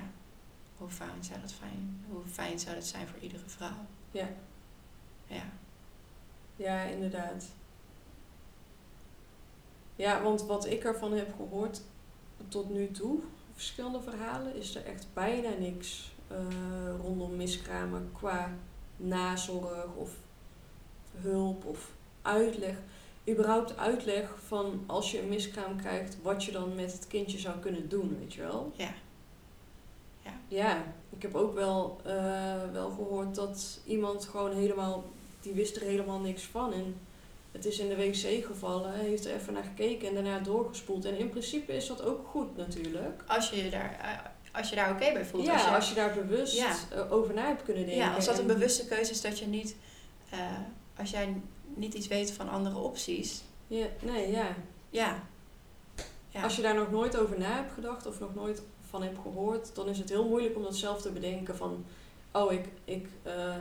[0.77, 3.87] hoe fijn zou dat fijn, hoe fijn zou dat zijn voor iedere vrouw?
[4.11, 4.29] Ja.
[5.27, 5.43] Ja,
[6.57, 7.45] Ja, inderdaad.
[9.97, 11.81] Ja, want wat ik ervan heb gehoord
[12.49, 13.21] tot nu toe,
[13.55, 16.37] verschillende verhalen, is er echt bijna niks eh,
[17.01, 18.51] rondom miskramen qua
[18.97, 20.11] nazorg of
[21.17, 21.91] hulp of
[22.23, 22.77] uitleg.
[23.29, 27.59] Überhaupt uitleg van als je een miskraam krijgt, wat je dan met het kindje zou
[27.59, 28.73] kunnen doen, weet je wel?
[28.77, 28.91] Ja.
[30.23, 30.31] Ja.
[30.49, 35.05] Ja, ik heb ook wel, eh, wel gehoord dat iemand gewoon helemaal,
[35.41, 36.73] die wist er helemaal niks van.
[36.73, 36.97] En
[37.53, 41.05] het is in de wc gevallen, heeft er even naar gekeken en daarna doorgespoeld.
[41.05, 43.25] En in principe is dat ook goed natuurlijk.
[43.27, 45.45] Als je daar, eh, als je daar oké bij voelt.
[45.45, 46.75] ja, als je, als je daar bewust Ja.
[46.93, 48.05] eh, over na hebt kunnen denken.
[48.05, 49.77] ja, als dat een En- bewuste keuze is dat je niet,
[50.99, 51.41] als jij
[51.79, 53.43] niet iets weet van andere opties.
[53.67, 54.55] Ja, nee, ja.
[54.91, 55.23] Ja.
[56.29, 56.43] ja.
[56.43, 59.75] Als je daar nog nooit over na hebt gedacht of nog nooit van hebt gehoord,
[59.75, 61.85] dan is het heel moeilijk om dat zelf te bedenken van,
[62.33, 63.57] oh, ik, ik eh,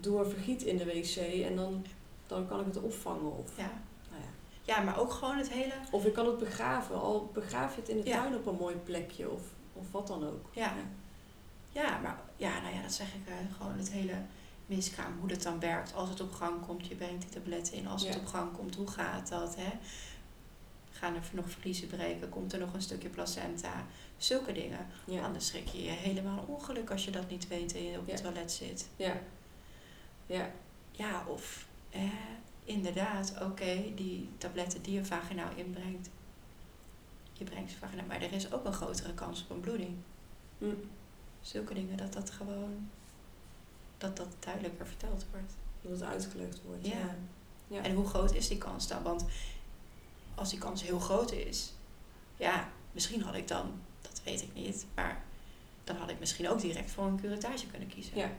[0.00, 1.84] doe er vergiet in de wc en dan,
[2.26, 3.36] dan kan ik het opvangen.
[3.38, 3.70] Of, ja.
[4.10, 4.74] nou ja.
[4.74, 7.90] ja, maar ook gewoon het hele, of ik kan het begraven, al begraaf je het
[7.90, 8.20] in de Ja.
[8.20, 9.42] tuin op een mooi plekje of,
[9.72, 10.46] of wat dan ook.
[10.52, 10.74] ja.
[11.74, 14.12] Ja, maar ja, nou ja, dat zeg ik eh, gewoon het hele
[14.74, 15.94] miskraam, hoe dat dan werkt.
[15.94, 17.86] Als het op gang komt, je brengt die tabletten in.
[17.86, 19.56] Als het op gang komt, hoe gaat dat?
[19.56, 19.70] Hè?
[20.90, 22.28] Gaan er nog vliezen breken?
[22.28, 23.86] Komt er nog een stukje placenta?
[24.16, 24.86] Zulke dingen.
[25.06, 28.06] Ja, Anders schrik je je helemaal ongeluk als je dat niet weet en je op
[28.06, 28.24] het Ja.
[28.24, 28.88] toilet zit.
[28.96, 29.20] ja.
[30.26, 30.50] ja.
[30.94, 32.02] Ja, of eh,
[32.64, 36.08] inderdaad, oké, die tabletten die je vaginaal inbrengt,
[37.32, 39.94] je brengt ze vaginaal, maar er is ook een grotere kans op een bloeding.
[40.58, 40.74] Hm.
[41.40, 42.90] Zulke dingen, dat dat gewoon,
[44.02, 45.52] dat dat duidelijker verteld wordt.
[45.80, 46.86] Dat het uitgelegd wordt.
[46.86, 46.92] Ja.
[46.98, 47.16] Ja.
[47.66, 47.82] Ja.
[47.82, 49.02] En hoe groot is die kans dan?
[49.02, 49.24] Want
[50.34, 51.72] als die kans heel groot is,
[52.36, 55.22] ja, misschien had ik dan, dat weet ik niet, maar
[55.84, 58.16] dan had ik misschien ook direct voor een curettage kunnen kiezen.
[58.16, 58.30] Ja.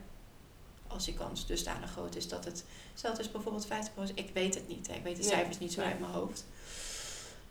[0.87, 3.69] Als die kans dusdanig groot is dat het, stel het is bijvoorbeeld 50%,
[4.13, 6.45] ik weet het niet, hè, ik weet de cijfers niet zo uit mijn hoofd.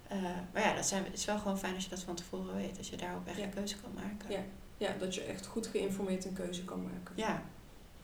[0.08, 2.54] Eh, maar ja, dat zijn, het is wel gewoon fijn als je dat van tevoren
[2.54, 4.30] weet, dat je daarop echt een keuze kan maken.
[4.30, 4.42] Ja.
[4.76, 7.14] ja, dat je echt goed geïnformeerd een keuze kan maken.
[7.16, 7.42] Ja.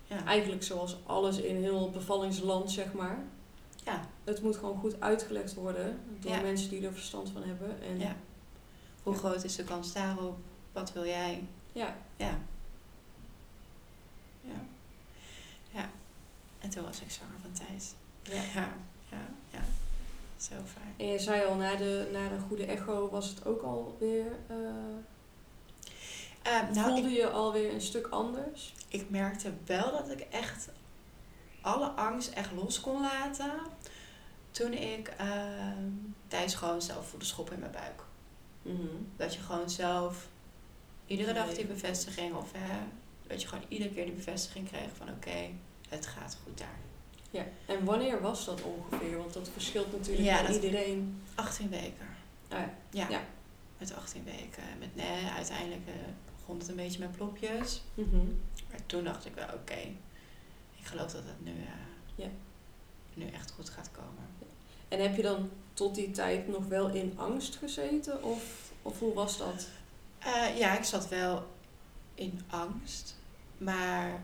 [0.09, 0.25] Ja.
[0.25, 3.19] Eigenlijk zoals alles in heel bevallingsland, zeg maar.
[3.85, 4.01] ja.
[4.25, 6.41] Het moet gewoon goed uitgelegd worden door Ja.
[6.41, 7.83] mensen die er verstand van hebben.
[7.83, 8.17] En Ja.
[9.03, 10.37] Hoe groot is de kans daarop?
[10.73, 11.47] Wat wil jij?
[11.73, 12.39] ja, Ja.
[14.41, 14.61] Ja.
[15.71, 15.91] Ja.
[16.59, 17.93] En toen was ik zwanger van Thijs.
[18.23, 18.43] ja.
[18.61, 18.69] Ja.
[19.11, 19.29] Ja.
[19.51, 19.61] Ja.
[20.37, 20.95] Zo fijn.
[20.97, 24.27] En je zei al, na de, na de goede echo was het ook alweer...
[24.47, 24.57] eh
[26.49, 28.75] Eh, nou, voelde ik, je alweer een stuk anders?
[28.89, 30.69] ik merkte wel dat ik echt
[31.61, 33.53] alle angst echt los kon laten.
[34.51, 35.27] Toen ik uh,
[36.29, 38.03] Thijs gewoon zelf voelde schoppen in mijn buik.
[38.63, 38.97] Mhm.
[39.17, 40.29] Dat je gewoon zelf
[41.07, 42.79] iedere dag die bevestiging of hè,
[43.27, 45.51] dat je gewoon iedere keer die bevestiging kreeg van oké,
[45.89, 46.79] het gaat goed daar.
[47.31, 49.19] Ja, en wanneer was dat ongeveer?
[49.19, 51.23] Want dat verschilt natuurlijk Ja, bij iedereen.
[51.35, 52.07] 18 weken.
[52.49, 52.69] Ah, ja.
[52.91, 53.09] Ja.
[53.09, 53.21] Ja.
[53.79, 54.63] Met 18 weken.
[54.79, 55.95] Met, nee, uiteindelijk eh,
[56.49, 57.83] begon het een beetje met plopjes.
[57.95, 58.27] Mhm.
[58.71, 59.79] Maar toen dacht ik wel, oké,
[60.77, 61.53] ik geloof dat het nu,
[62.17, 62.27] eh,
[63.15, 64.27] nu echt goed gaat komen.
[64.89, 68.23] En heb je dan tot die tijd nog wel in angst gezeten?
[68.23, 69.69] Of, of hoe was dat?
[70.19, 71.47] Eh, ja, ik zat wel
[72.15, 73.17] in angst,
[73.59, 74.23] maar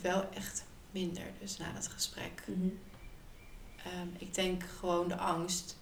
[0.00, 2.42] wel echt minder dus na dat gesprek.
[3.76, 5.76] Ehm, ik denk gewoon de angst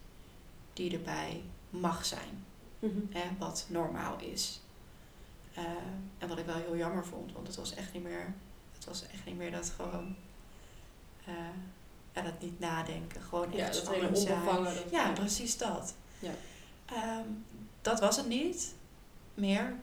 [0.73, 2.45] die erbij mag zijn,
[2.79, 2.99] Mhm.
[3.11, 4.61] hè, wat normaal is.
[5.59, 5.65] Eh,
[6.19, 8.35] en wat ik wel heel jammer vond, want het was echt niet meer,
[8.75, 10.17] het was echt niet meer dat gewoon,
[11.25, 11.35] eh,
[12.13, 14.75] ja, dat niet nadenken, gewoon Ja, echt dat zijn.
[14.91, 15.95] Ja, precies dat.
[16.19, 16.31] Ja.
[16.87, 17.27] Ehm,
[17.83, 18.75] dat was het niet
[19.35, 19.75] meer,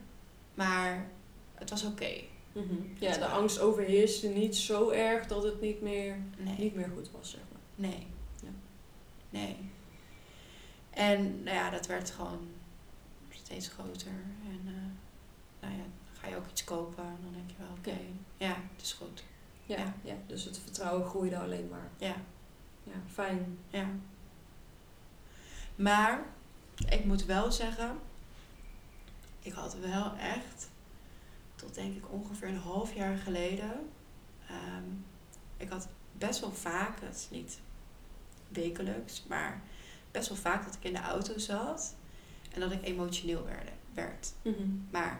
[0.54, 1.08] maar
[1.54, 2.22] het was oké.
[2.52, 2.76] Mhm.
[3.00, 6.56] Ja, de angst overheerste niet zo erg dat het niet meer, Nee.
[6.58, 7.90] niet meer goed was, zeg maar.
[7.90, 8.08] Nee.
[8.42, 8.50] Ja.
[9.30, 9.58] Nee.
[10.90, 12.48] En nou ja, dat werd gewoon
[13.32, 14.12] steeds groter.
[14.50, 14.65] En
[15.68, 18.02] nou ja, dan ga je ook iets kopen en dan denk je wel, oké,
[18.38, 19.24] ja, het is goed.
[19.66, 19.94] Ja, Ja.
[20.04, 20.16] ja.
[20.28, 21.90] dus het vertrouwen groeide alleen maar.
[21.98, 22.16] Ja,
[22.84, 23.58] Ja, fijn.
[23.70, 23.86] ja.
[25.76, 26.24] Maar
[26.90, 27.98] ik moet wel zeggen,
[29.40, 30.70] ik had wel echt,
[31.56, 33.90] tot denk ik ongeveer een half jaar geleden,
[34.48, 34.84] ehm,
[35.58, 37.60] ik had best wel vaak, het is niet
[38.48, 39.62] wekelijks, maar
[40.12, 41.96] best wel vaak dat ik in de auto zat
[42.54, 43.70] en dat ik emotioneel werd.
[43.94, 44.34] werd.
[44.42, 44.68] Mhm.
[44.92, 45.20] Maar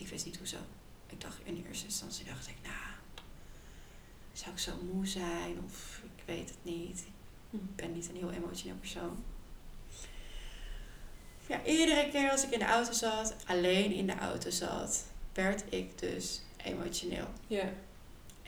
[0.00, 0.56] ik wist niet hoezo.
[1.06, 2.74] Ik dacht in eerste instantie dacht ik, nou,
[4.32, 7.04] zou ik zo moe zijn of ik weet het niet.
[7.50, 9.24] Ik ben niet een heel emotioneel persoon.
[11.46, 15.64] Ja, iedere keer als ik in de auto zat, alleen in de auto zat, werd
[15.72, 17.28] ik dus emotioneel.
[17.46, 17.72] Ja.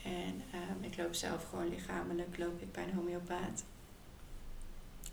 [0.02, 3.64] En ehm, ik loop zelf gewoon lichamelijk, loop ik bij een homeopaat.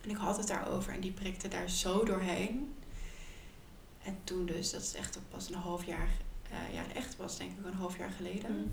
[0.03, 2.75] En ik had het daarover en die prikte daar zo doorheen.
[4.03, 6.09] En toen dus, dat is echt pas een half jaar,
[6.51, 8.51] eh, ja echt was denk ik een half jaar geleden.
[8.51, 8.71] Mm.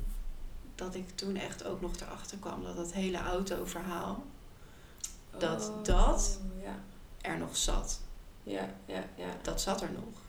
[0.75, 4.25] Dat ik toen echt ook nog erachter kwam dat dat hele autoverhaal
[5.39, 6.79] Dat Oh, dat- Ja,
[7.20, 8.01] er nog zat.
[8.43, 9.27] ja, ja, ja.
[9.43, 10.22] Dat zat er nog.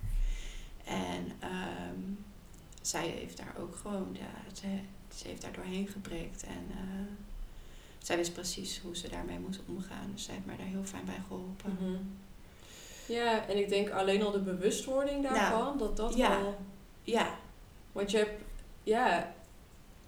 [0.84, 2.00] En ehm,
[2.82, 4.80] zij heeft daar ook gewoon, ja, ze,
[5.16, 6.44] ze heeft daar doorheen geprikt.
[6.44, 7.16] En eh,
[8.00, 10.12] zij wist precies hoe ze daarmee moest omgaan.
[10.14, 11.78] Dus zij heeft mij daar heel fijn bij geholpen.
[11.80, 11.98] Mhm.
[13.08, 16.40] Ja, en ik denk alleen al de bewustwording daarvan, dat dat ja.
[16.42, 16.58] al...
[17.06, 17.38] Ja,
[17.92, 18.42] Want je hebt,
[18.84, 19.34] ja,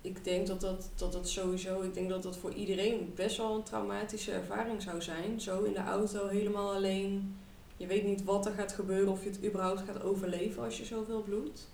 [0.02, 3.56] ik denk dat dat, dat dat sowieso, ik denk dat dat voor iedereen best wel
[3.56, 5.42] een traumatische ervaring zou zijn.
[5.42, 7.38] Zo in de auto, helemaal alleen.
[7.78, 10.86] Je weet niet wat er gaat gebeuren, of je het überhaupt gaat overleven als je
[10.86, 11.68] zoveel bloedt.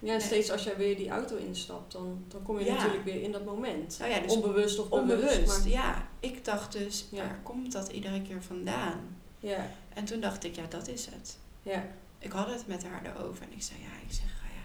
[0.00, 0.20] Ja, en Nee.
[0.26, 2.74] steeds als jij weer die auto instapt, dan, dan kom je Ja.
[2.74, 3.96] natuurlijk weer in dat moment.
[3.98, 5.12] nou ja, dus Onbewust of bewust.
[5.22, 5.46] onbewust.
[5.46, 7.24] maar- Ja, ik dacht dus, Ja.
[7.24, 9.16] waar komt dat iedere keer vandaan?
[9.38, 11.38] ja, En toen dacht ik, ja, dat is het.
[11.62, 11.84] ja,
[12.20, 14.62] Ik had het met haar erover en ik zei, ja, ik zeg, ah ja.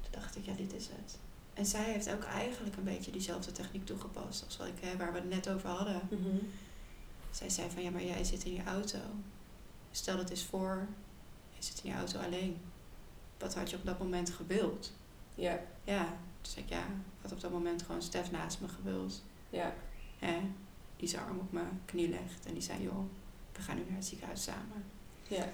[0.00, 1.18] Toen dacht ik, ja, dit is het.
[1.54, 5.12] En zij heeft ook eigenlijk een beetje diezelfde techniek toegepast als wat ik, hè, waar
[5.12, 6.00] we het net over hadden.
[6.10, 6.36] Mhm.
[7.30, 8.98] Zij zei van, ja, maar jij zit in je auto.
[9.90, 10.86] Stel dat eens voor,
[11.56, 12.60] je zit in je auto alleen.
[13.38, 14.92] Wat had je op dat moment gewild?
[15.34, 16.04] ja, Ja,
[16.40, 19.22] toen zei ik, ja, ik had op dat moment gewoon Stef naast me gewild.
[19.50, 19.74] ja,
[20.18, 20.40] Hè?
[20.96, 23.10] Die zijn arm op mijn knie legt en die zei, joh,
[23.52, 24.84] we gaan nu naar het ziekenhuis samen.
[25.28, 25.48] ja.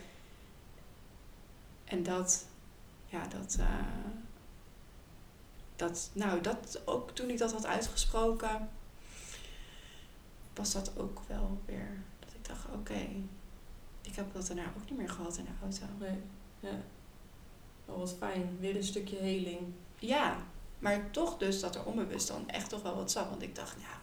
[1.84, 2.46] En dat,
[3.06, 3.66] ja, dat, eh,
[5.76, 8.68] dat, nou, dat ook toen ik dat had uitgesproken,
[10.54, 13.06] was dat ook wel weer, dat ik dacht, oké,
[14.02, 15.84] ik heb dat daarna ook niet meer gehad in de auto.
[15.98, 16.20] Nee,
[16.60, 16.82] ja.
[17.86, 18.56] Oh, wat fijn.
[18.60, 19.60] Weer een stukje heling.
[19.98, 20.36] Ja,
[20.78, 23.76] maar toch dus dat er onbewust dan echt toch wel wat zat, want ik dacht,
[23.76, 23.96] nou,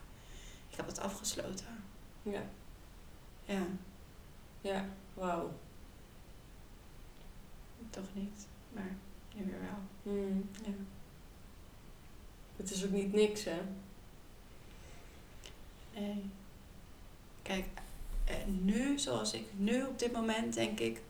[0.69, 1.83] ik heb het afgesloten.
[2.23, 2.41] Ja,
[3.45, 3.61] Ja,
[4.61, 5.51] ja, wauw.
[7.91, 8.95] Toch niet, maar
[9.35, 10.13] nu weer wel.
[10.13, 10.49] Hmm.
[10.63, 10.71] Ja.
[12.55, 13.61] Het is ook niet niks, hè?
[15.93, 16.23] Nee.
[17.41, 17.65] Kijk,
[18.25, 21.01] eh, nu, zoals ik nu op dit moment denk ik,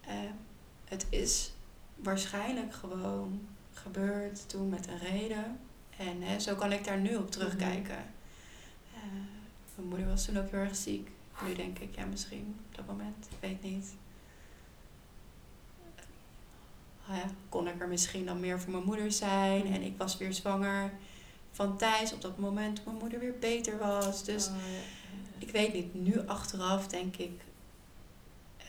[0.00, 0.30] eh,
[0.84, 1.52] het is
[1.96, 5.58] waarschijnlijk gewoon gebeurd toen met een reden.
[5.96, 8.04] En hè, zo kan ik daar nu op terugkijken.
[8.94, 9.02] Eh,
[9.74, 11.10] mijn moeder was toen ook heel erg ziek.
[11.46, 13.94] Nu denk ik, ja, misschien op dat moment, ik weet niet.
[15.86, 16.93] Ah ja,
[17.48, 19.66] kon ik er misschien dan meer voor mijn moeder zijn.
[19.66, 20.92] En ik was weer zwanger
[21.50, 24.24] van Thijs op dat moment toen mijn moeder weer beter was.
[24.24, 24.78] Dus Oh, ja.
[25.38, 27.40] ik weet niet, nu achteraf denk ik,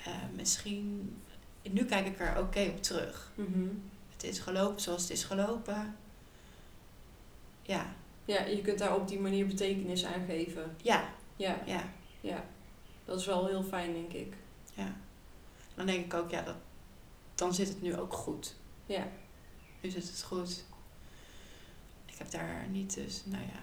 [0.03, 1.15] eh, misschien,
[1.71, 3.31] nu kijk ik er oké op terug.
[3.35, 3.67] Mhm.
[4.13, 5.95] Het is gelopen zoals het is gelopen.
[7.61, 7.85] Ja,
[8.25, 10.75] Ja, je kunt daar op die manier betekenis aan geven.
[10.81, 11.83] ja, Ja, ja,
[12.21, 12.43] ja.
[13.05, 14.33] Dat is wel heel fijn, denk ik.
[14.73, 14.95] ja.
[15.75, 16.55] Dan denk ik ook, ja, dat,
[17.35, 18.55] dan zit het nu ook goed.
[18.85, 19.07] Ja,
[19.81, 20.63] Nu zit het goed.
[22.05, 23.59] Ik heb daar niet dus, nou ja.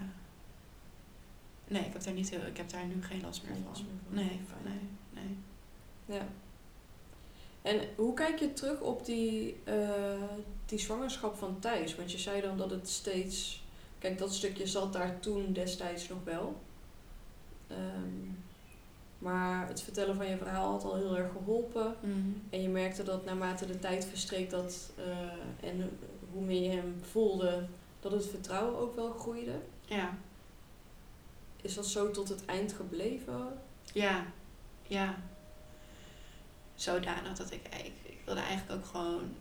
[1.67, 3.63] Nee, ik heb daar, niet ik heb daar nu geen last meer van.
[3.67, 4.15] last meer van.
[4.15, 4.63] Nee, Fijn.
[4.63, 6.17] nee, nee.
[6.17, 6.27] ja.
[7.61, 10.23] En hoe kijk je terug op die, eh,
[10.65, 11.95] die zwangerschap van Thijs?
[11.95, 13.63] Want je zei dan dat het steeds...
[13.99, 16.61] Kijk, dat stukje zat daar toen destijds nog wel.
[17.67, 18.29] Ehm,
[19.23, 21.95] maar het vertellen van je verhaal had al heel erg geholpen.
[21.99, 22.31] Mhm.
[22.49, 25.97] En je merkte dat naarmate de tijd verstreek dat, eh, en
[26.31, 27.67] hoe meer je hem voelde,
[27.99, 29.59] dat het vertrouwen ook wel groeide.
[29.85, 30.17] Ja,
[31.61, 33.59] Is dat zo tot het eind gebleven?
[33.93, 34.25] Ja,
[34.87, 35.15] ja.
[36.75, 39.35] Zodanig dat ik, ik, ik wilde eigenlijk ook gewoon,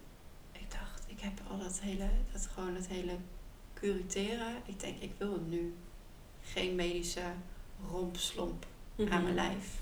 [0.53, 3.17] ik dacht, ik heb al dat hele, dat gewoon het hele
[3.75, 4.57] curiteren.
[4.65, 5.75] Ik denk, ik wil nu
[6.43, 7.33] geen medische
[7.91, 8.67] rompslomp
[9.11, 9.79] aan mijn lijf.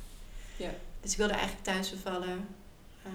[0.57, 0.71] Ja.
[1.01, 2.47] Dus ik wilde eigenlijk thuis bevallen,
[3.03, 3.11] eh,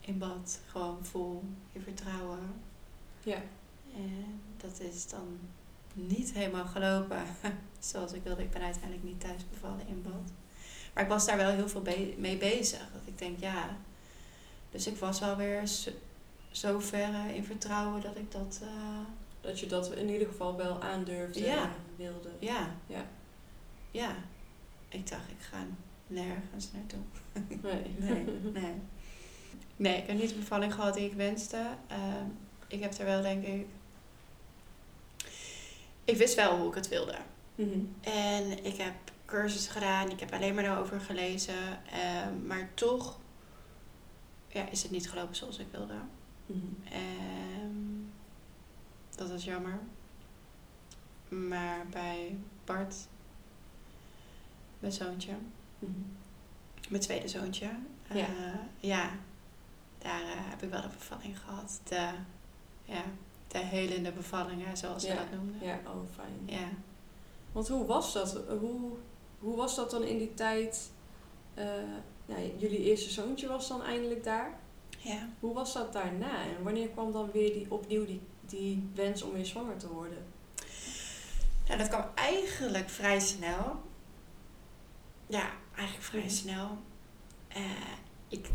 [0.00, 2.38] in bad, gewoon vol in vertrouwen.
[3.22, 3.42] Ja.
[3.94, 5.38] En dat is dan
[5.92, 7.22] niet helemaal gelopen
[7.78, 8.42] zoals ik wilde.
[8.42, 10.30] Ik ben uiteindelijk niet thuis bevallen in bad.
[10.94, 12.78] Maar ik was daar wel heel veel be- mee bezig.
[12.78, 13.76] Dat ik denk, ja.
[14.70, 15.90] Dus ik was wel weer zo,
[16.50, 18.60] zo ver in vertrouwen dat ik dat.
[18.62, 18.68] eh,
[19.40, 21.62] Dat je dat in ieder geval wel aandurfde Ja.
[21.62, 22.28] en wilde.
[22.38, 22.70] ja.
[22.86, 23.04] Ja.
[23.96, 24.16] Ja.
[24.88, 25.56] Ik dacht, ik ga
[26.06, 27.00] nergens naartoe.
[27.62, 27.94] Nee.
[27.98, 28.74] Nee, nee.
[29.76, 31.66] Nee, ik heb niet de bevalling gehad die ik wenste.
[31.86, 32.26] Ehm,
[32.68, 33.66] ik heb er wel, denk ik.
[36.04, 37.16] Ik wist wel hoe ik het wilde.
[37.54, 37.80] Mhm.
[38.00, 38.94] En ik heb
[39.24, 41.84] cursussen gedaan, ik heb alleen maar daarover gelezen.
[41.90, 43.18] ehm, maar toch
[44.48, 45.94] ja, is het niet gelopen zoals ik wilde.
[46.90, 48.02] Ehm,
[49.16, 49.78] dat is jammer.
[51.28, 52.94] Maar bij Bart
[54.86, 55.32] mijn zoontje.
[55.78, 55.92] Mhm.
[56.88, 57.68] Mijn tweede zoontje.
[58.12, 58.26] Ja.
[58.26, 59.10] Eh, ja,
[59.98, 61.80] daar eh, heb ik wel de bevalling gehad.
[61.84, 62.10] De,
[62.84, 63.02] ja,
[63.48, 65.66] de helende bevallingen, zoals ze Ja, dat noemden.
[65.68, 66.58] Ja, oh fijn.
[66.60, 66.68] Ja.
[67.52, 68.40] Want hoe was dat?
[68.60, 68.90] Hoe,
[69.38, 70.90] hoe was dat dan in die tijd?
[71.54, 71.64] Eh,
[72.56, 74.58] jullie eerste zoontje was dan eindelijk daar.
[74.98, 75.28] ja.
[75.40, 76.42] Hoe was dat daarna?
[76.42, 80.24] En wanneer kwam dan weer die, opnieuw die, die wens om weer zwanger te worden?
[81.66, 83.84] Nou, dat kwam eigenlijk vrij snel.
[85.26, 86.30] Ja, eigenlijk vrij Mhm.
[86.30, 86.78] snel.
[87.48, 87.62] Eh,
[88.28, 88.48] ik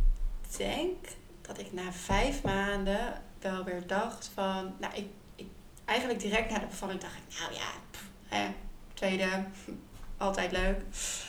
[0.57, 1.07] denk
[1.41, 4.73] dat ik na vijf maanden wel weer dacht van...
[4.79, 5.47] Nou, ik, ik,
[5.85, 7.39] eigenlijk direct na de bevalling dacht ik...
[7.39, 8.47] Nou ja, pff, eh,
[8.93, 9.45] tweede,
[10.17, 10.81] altijd leuk.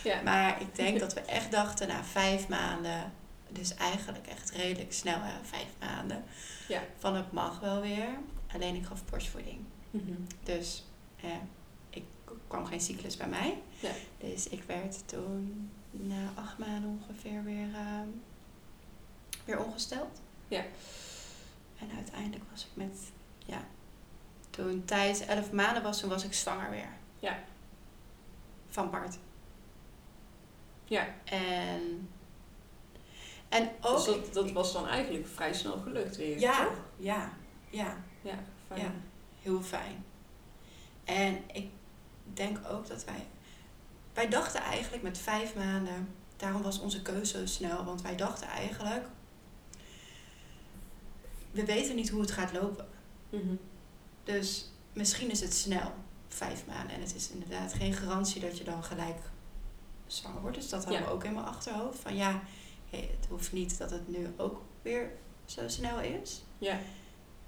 [0.05, 0.23] Ja.
[0.23, 3.13] Maar ik denk dat we echt dachten na vijf maanden...
[3.49, 6.25] Dus eigenlijk echt redelijk snel, hè, vijf maanden.
[6.69, 6.83] Ja.
[6.99, 8.09] Van het mag wel weer.
[8.55, 9.59] Alleen ik gaf borstvoeding.
[9.91, 10.13] Mhm.
[10.43, 10.85] Dus
[11.17, 11.29] ik
[12.53, 13.63] kwam geen cyclus bij mij.
[14.19, 18.09] Dus ik werd toen na acht maanden ongeveer weer, ehm,
[19.45, 20.21] weer ongesteld.
[20.49, 20.65] Ja.
[21.79, 22.99] En uiteindelijk was ik met,
[23.47, 23.65] ja,
[24.51, 26.93] toen Thijs elf maanden was, toen was ik zwanger weer.
[27.19, 27.39] Ja.
[28.69, 29.19] Van Bart.
[30.85, 32.09] Ja, En,
[33.49, 33.97] en ook...
[33.97, 36.39] dus dat, dat was dan eigenlijk vrij snel gelukt weer.
[36.39, 36.81] ja, toch?
[36.97, 37.33] ja,
[37.71, 37.97] ja.
[38.23, 38.81] Ja, fijn.
[38.81, 38.93] Ja,
[39.43, 40.05] heel fijn.
[41.05, 41.71] En ik
[42.37, 43.27] denk ook dat wij.
[44.15, 46.09] Wij dachten eigenlijk met vijf maanden.
[46.37, 47.85] Daarom was onze keuze zo snel.
[47.85, 49.05] Want wij dachten eigenlijk.
[51.51, 52.89] We weten niet hoe het gaat lopen.
[53.31, 53.55] Mhm.
[54.25, 55.93] Dus misschien is het snel,
[56.29, 56.95] vijf maanden.
[56.97, 59.19] En het is inderdaad geen garantie dat je dan gelijk
[60.07, 60.57] zwanger wordt.
[60.57, 61.07] Dus dat hadden Ja.
[61.09, 61.99] we ook in mijn achterhoofd.
[61.99, 62.43] Van ja,
[62.91, 65.11] het hoeft niet dat het nu ook weer
[65.45, 66.43] zo snel is.
[66.59, 66.79] Ja,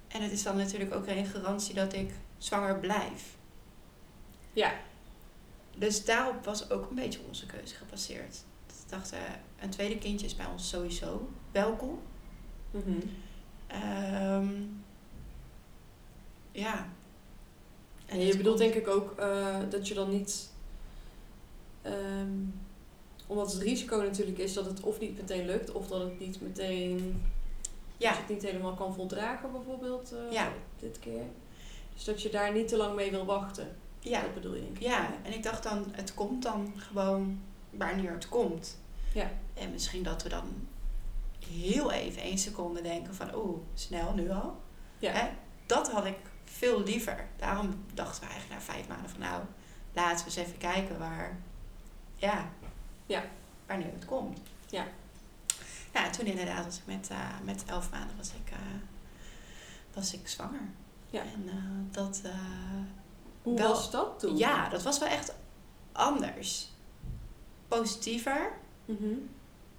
[0.07, 3.35] En het is dan natuurlijk ook geen garantie dat ik zwanger blijf.
[4.55, 4.73] Ja,
[5.77, 8.43] Dus daarop was ook een beetje onze keuze gebaseerd.
[8.67, 9.19] Dus ik dacht, eh,
[9.59, 11.99] een tweede kindje is bij ons sowieso welkom.
[12.71, 12.99] Mhm.
[13.67, 14.47] Ehm,
[16.51, 16.87] ja.
[18.05, 20.49] En je bedoelt denk ik ook eh, dat je dan niet...
[21.81, 22.31] ehm,
[23.27, 25.71] omdat het risico natuurlijk is dat het of niet meteen lukt...
[25.71, 26.97] of dat het niet meteen...
[26.97, 30.51] Dat Ja, je het niet helemaal kan voldragen bijvoorbeeld eh, Ja.
[30.79, 31.23] dit keer.
[31.93, 33.75] Dus dat je daar niet te lang mee wil wachten.
[34.09, 34.81] Ja, Dat bedoel je denk ik.
[34.83, 35.09] ja.
[35.23, 37.39] En ik dacht dan, het komt dan gewoon
[37.69, 38.77] wanneer het komt.
[39.13, 39.31] Ja.
[39.53, 40.67] En misschien dat we dan
[41.49, 44.61] heel even één seconde denken van, oeh, snel nu al.
[44.99, 45.11] Ja.
[45.11, 45.29] Hè?
[45.65, 47.27] Dat had ik veel liever.
[47.37, 49.43] Daarom dachten we eigenlijk na vijf maanden van nou,
[49.93, 51.37] laten we eens even kijken waar,
[52.15, 52.49] ja,
[53.05, 53.23] Ja.
[53.67, 54.39] wanneer het komt.
[54.69, 54.85] Ja.
[55.93, 58.57] Ja, toen inderdaad was ik met, eh, met elf maanden was ik, eh,
[59.93, 60.69] was ik zwanger.
[61.09, 61.21] Ja.
[61.21, 62.21] En eh, dat,
[63.45, 64.37] Hoe Wel- was dat toen?
[64.37, 65.33] ja, dat was wel echt
[65.91, 66.69] anders.
[67.67, 68.51] Positiever,
[68.85, 69.13] Mhm.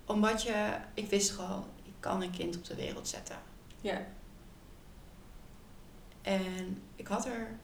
[0.07, 3.37] omdat je, ik wist gewoon, ik kan een kind op de wereld zetten.
[3.81, 4.07] Ja.
[6.23, 7.59] En ik had er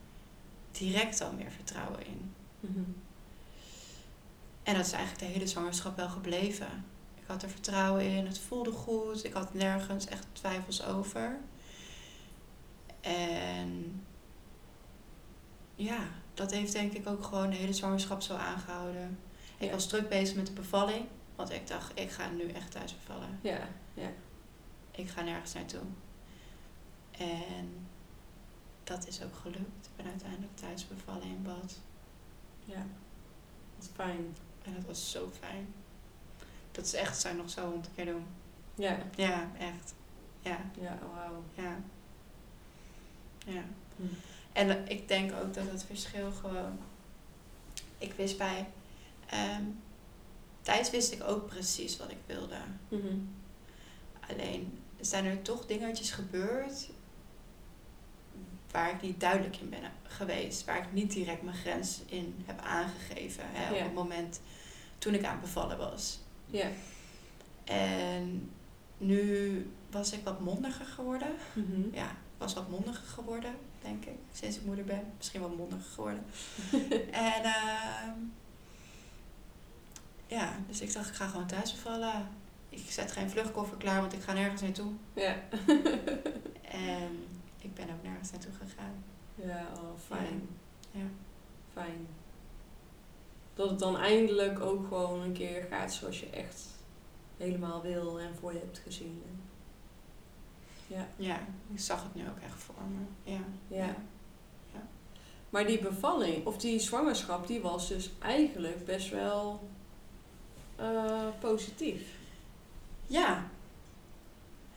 [0.71, 2.35] direct al meer vertrouwen in.
[2.61, 2.81] Mhm.
[4.63, 6.85] En dat is eigenlijk de hele zwangerschap wel gebleven.
[7.15, 11.39] Ik had er vertrouwen in, het voelde goed, ik had nergens echt twijfels over.
[13.01, 14.03] En
[15.85, 15.99] ja,
[16.35, 19.19] dat heeft denk ik ook gewoon de hele zwangerschap zo aangehouden.
[19.59, 19.73] Ik Ja.
[19.73, 21.07] was druk bezig met de bevalling,
[21.37, 23.39] want ik dacht, ik ga nu echt thuis bevallen.
[23.43, 24.11] Ja, ja.
[24.91, 25.81] Ik ga nergens naartoe.
[27.11, 27.87] En
[28.85, 29.87] dat is ook gelukt.
[29.87, 31.81] Ik ben uiteindelijk thuis bevallen in bad.
[32.65, 32.87] Ja.
[33.79, 34.37] Wat fijn.
[34.63, 35.75] En dat was zo fijn.
[36.73, 38.27] Dat is echt, zou ik nog zo honderd keer doen.
[38.75, 38.99] Ja.
[39.17, 39.95] Ja, echt.
[40.41, 41.43] Ja, Ja, wauw.
[41.55, 41.77] ja.
[43.47, 43.63] Ja.
[43.97, 44.03] Hm.
[44.53, 46.79] En ik denk ook dat het verschil gewoon...
[47.99, 48.67] Ik wist bij...
[50.61, 52.57] Thijs wist ik ook precies wat ik wilde.
[52.89, 53.17] Mhm.
[54.31, 56.91] Alleen zijn er toch dingetjes gebeurd...
[58.71, 60.65] waar ik niet duidelijk in ben geweest.
[60.65, 63.45] Waar ik niet direct mijn grens in heb aangegeven.
[63.47, 63.73] Hè.
[63.73, 64.41] Op het moment
[64.99, 66.21] toen ik aan het bevallen was.
[66.47, 66.69] Ja.
[67.65, 68.51] En
[68.99, 71.35] nu was ik wat mondiger geworden.
[71.53, 71.95] Mhm.
[71.95, 74.19] Ja, was wat mondiger geworden, denk ik.
[74.33, 75.13] Sinds ik moeder ben.
[75.17, 76.25] Misschien wat mondiger geworden.
[77.11, 78.19] en ehm
[80.33, 82.29] ja, dus ik dacht, ik ga gewoon thuis bevallen.
[82.69, 84.93] Ik zet geen vluchtkoffer klaar, want ik ga nergens naartoe.
[85.13, 85.37] Ja.
[86.73, 87.25] En
[87.59, 89.05] ik ben ook nergens naartoe gegaan.
[89.35, 90.49] Ja, oh, fijn.
[90.91, 91.05] Ja.
[91.73, 92.07] Fijn.
[93.55, 96.67] Dat het dan eindelijk ook gewoon een keer gaat zoals je echt
[97.37, 99.23] helemaal wil en voor je hebt gezien.
[100.93, 101.07] Ja.
[101.17, 101.41] Ja,
[101.73, 103.33] ik zag het nu ook echt voor me.
[103.33, 103.41] Ja.
[103.69, 103.97] Ja.
[105.53, 109.69] Maar die bevalling, of die zwangerschap, die was dus eigenlijk best wel
[110.77, 112.03] eh, positief.
[113.07, 113.51] Ja.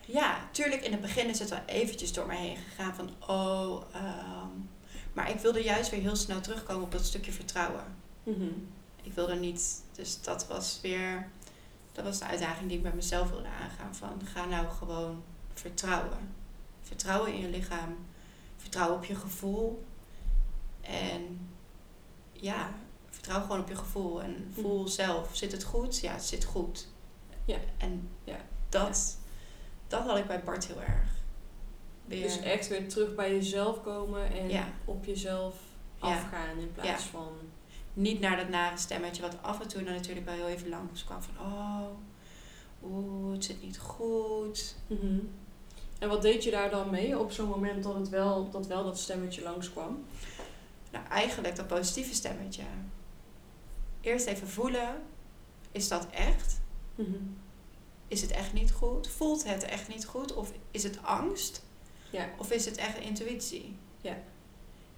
[0.06, 3.82] Ja, tuurlijk in het begin is het wel eventjes door mij heen gegaan van oh,
[3.94, 4.50] ehm,
[5.14, 7.84] maar ik wilde juist weer heel snel terugkomen op dat stukje vertrouwen.
[8.24, 8.50] Mhm.
[9.04, 11.30] Ik wilde niet, dus dat was weer,
[11.92, 15.24] dat was de uitdaging die ik met mezelf wilde aangaan van ga nou gewoon
[15.60, 16.34] vertrouwen.
[16.82, 17.96] Vertrouwen in je lichaam,
[18.58, 19.86] vertrouwen op je gevoel
[20.82, 21.50] en
[22.32, 22.74] ja,
[23.10, 24.88] vertrouw gewoon op je gevoel en voel Mhm.
[24.90, 26.00] zelf, zit het goed?
[26.00, 26.88] Ja, het zit goed.
[27.46, 27.58] Ja.
[27.78, 28.38] En Ja.
[28.70, 29.18] dat,
[29.88, 31.10] dat had ik bij Bart heel erg.
[32.06, 34.68] Weer, Dus echt weer terug bij jezelf komen en Ja.
[34.86, 35.56] op jezelf
[36.00, 37.32] afgaan in plaats van...
[37.94, 41.04] niet naar dat nare stemmetje wat af en toe dan natuurlijk wel heel even langs
[41.04, 41.88] kwam van oh,
[42.84, 44.76] oeh, het zit niet goed.
[44.88, 45.20] Mhm.
[46.00, 48.84] En wat deed je daar dan mee op zo'n moment dat, het wel, dat wel
[48.84, 50.06] dat stemmetje langskwam?
[50.92, 52.64] Nou, eigenlijk dat positieve stemmetje.
[54.02, 55.02] Eerst even voelen,
[55.72, 56.62] is dat echt?
[56.96, 57.18] Mhm.
[58.08, 59.08] Is het echt niet goed?
[59.08, 60.34] Voelt het echt niet goed?
[60.34, 61.64] Of is het angst?
[62.10, 62.30] Ja.
[62.38, 63.76] Of is het echt intuïtie?
[64.02, 64.18] Ja.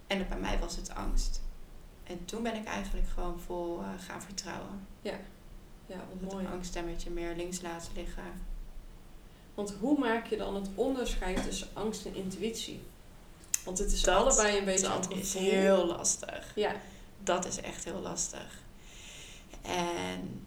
[0.08, 1.42] En bij mij was het angst.
[2.04, 4.88] En toen ben ik eigenlijk gewoon vol eh, gaan vertrouwen.
[5.02, 5.20] Ja,
[6.10, 6.46] wat Dat mooi.
[6.46, 8.24] angststemmetje meer links laten liggen.
[9.58, 12.82] Want hoe maak je dan het onderscheid tussen angst en intuïtie?
[13.66, 16.52] Want het is Dat- allebei een beetje Dat is heel lastig.
[16.56, 16.76] Ja,
[17.24, 18.60] Dat is echt heel lastig.
[19.62, 20.46] En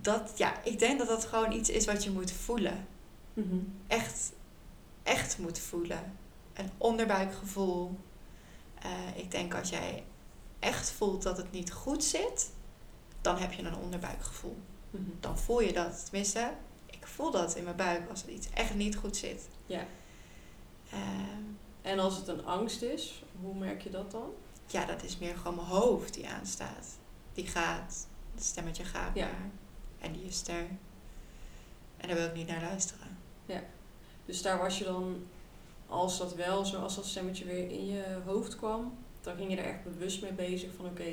[0.00, 2.86] dat, ja, ik denk dat dat gewoon iets is wat je moet voelen.
[3.34, 3.56] Mhm.
[3.86, 4.32] Echt,
[5.02, 6.16] echt moet voelen.
[6.52, 7.98] Een onderbuikgevoel.
[8.82, 10.04] Eh, ik denk als jij
[10.58, 12.50] echt voelt dat het niet goed zit,
[13.20, 14.56] dan heb je een onderbuikgevoel.
[14.90, 15.02] Mhm.
[15.20, 16.04] Dan voel je dat.
[16.04, 16.50] Tenminste,
[17.12, 19.48] voel dat in mijn buik als er iets echt niet goed zit.
[19.66, 19.86] Ja.
[20.90, 21.42] Ehm,
[21.82, 24.30] En als het een angst is, hoe merk je dat dan?
[24.66, 26.86] ja, dat is meer gewoon mijn hoofd die aanstaat.
[27.34, 28.06] Die gaat.
[28.34, 29.24] Het stemmetje gaat Ja.
[29.26, 29.50] maar.
[30.00, 30.66] En die is er.
[31.96, 33.10] En daar wil ik niet naar luisteren.
[34.24, 35.26] Dus daar was je dan,
[35.86, 39.56] als dat wel zo, als dat stemmetje weer in je hoofd kwam, dan ging je
[39.56, 41.12] er echt bewust mee bezig van oké,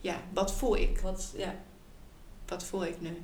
[0.00, 0.98] Ja, wat voel ik?
[0.98, 1.54] wat, ja,
[2.46, 3.22] Wat voel ik nu?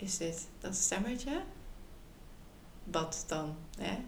[0.00, 1.42] Is dit dat stemmetje?
[2.84, 3.56] Wat dan?
[3.78, 3.98] Hè?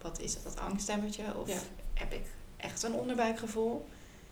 [0.00, 1.36] Wat is dat, dat angststemmetje?
[1.36, 1.58] Of Ja.
[1.94, 2.26] heb ik
[2.56, 3.88] echt een onderbuikgevoel?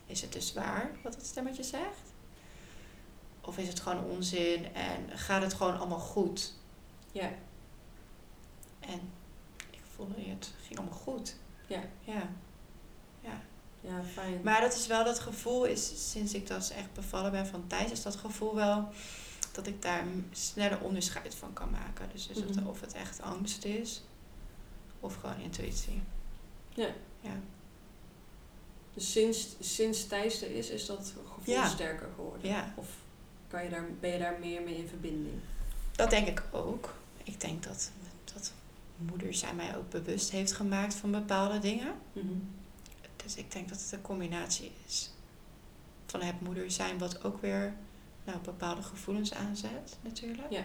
[0.06, 2.12] Is het dus waar wat dat stemmetje zegt?
[3.40, 6.54] Of is het gewoon onzin en gaat het gewoon allemaal goed?
[7.12, 7.30] ja,
[8.80, 9.00] En
[9.70, 11.36] ik voelde het ging allemaal goed.
[11.66, 11.82] Ja.
[12.00, 12.28] Ja.
[13.20, 13.40] Ja.
[13.80, 14.40] ja, fijn.
[14.42, 17.90] Maar dat is wel dat gevoel, is, sinds ik dus echt bevallen ben van Thijs,
[17.90, 18.88] is dat gevoel wel
[19.58, 22.08] dat ik daar sneller onderscheid van kan maken.
[22.12, 22.66] Dus is het, Mhm.
[22.66, 24.02] of het echt angst is,
[25.00, 26.02] of gewoon intuïtie.
[26.74, 26.88] Ja.
[27.20, 27.30] Ja,
[28.94, 31.68] Dus sinds, sinds Thijs er is, is dat gevoel Ja.
[31.68, 32.48] sterker geworden?
[32.48, 32.88] ja Of
[33.48, 35.34] kan je daar, ben je daar meer mee in verbinding?
[35.96, 36.94] dat denk ik ook.
[37.24, 37.90] Ik denk dat,
[38.34, 38.52] dat
[38.96, 41.94] moeder zijn mij ook bewust heeft gemaakt van bepaalde dingen.
[42.12, 42.26] Mhm.
[43.16, 45.10] Dus ik denk dat het een combinatie is
[46.06, 47.74] van het moeder zijn, wat ook weer
[48.28, 50.50] nou, bepaalde gevoelens aanzet, natuurlijk.
[50.50, 50.62] Ja.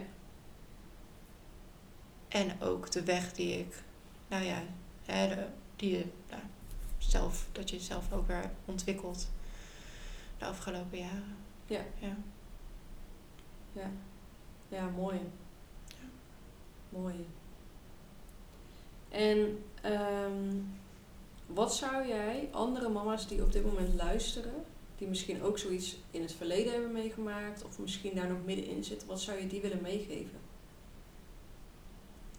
[2.28, 3.84] En ook de weg die ik,
[4.28, 4.62] nou ja,
[5.76, 6.42] die je nou,
[6.98, 9.30] zelf, dat je zelf ook weer ontwikkelt
[10.38, 11.36] de afgelopen jaren.
[11.66, 11.82] Ja.
[12.00, 12.16] Ja.
[13.72, 13.92] Ja,
[14.68, 15.20] ja mooi.
[16.90, 17.28] Mooi.
[19.10, 20.62] En ehm,
[21.46, 24.66] wat zou jij andere mama's die op dit moment luisteren,
[25.04, 29.08] die misschien ook zoiets in het verleden hebben meegemaakt, of misschien daar nog middenin zitten,
[29.08, 30.40] wat zou je die willen meegeven?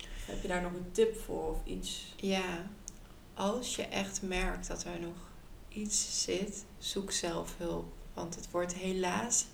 [0.01, 2.15] Heb je daar nog een tip voor of iets?
[2.17, 2.71] ja,
[3.35, 5.17] als je echt merkt dat er nog
[5.69, 7.93] iets zit, zoek zelf hulp.
[8.15, 9.47] Want het wordt helaas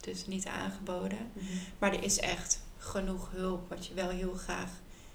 [0.00, 1.32] dus niet aangeboden.
[1.78, 4.70] Maar er is echt genoeg hulp wat je wel heel graag,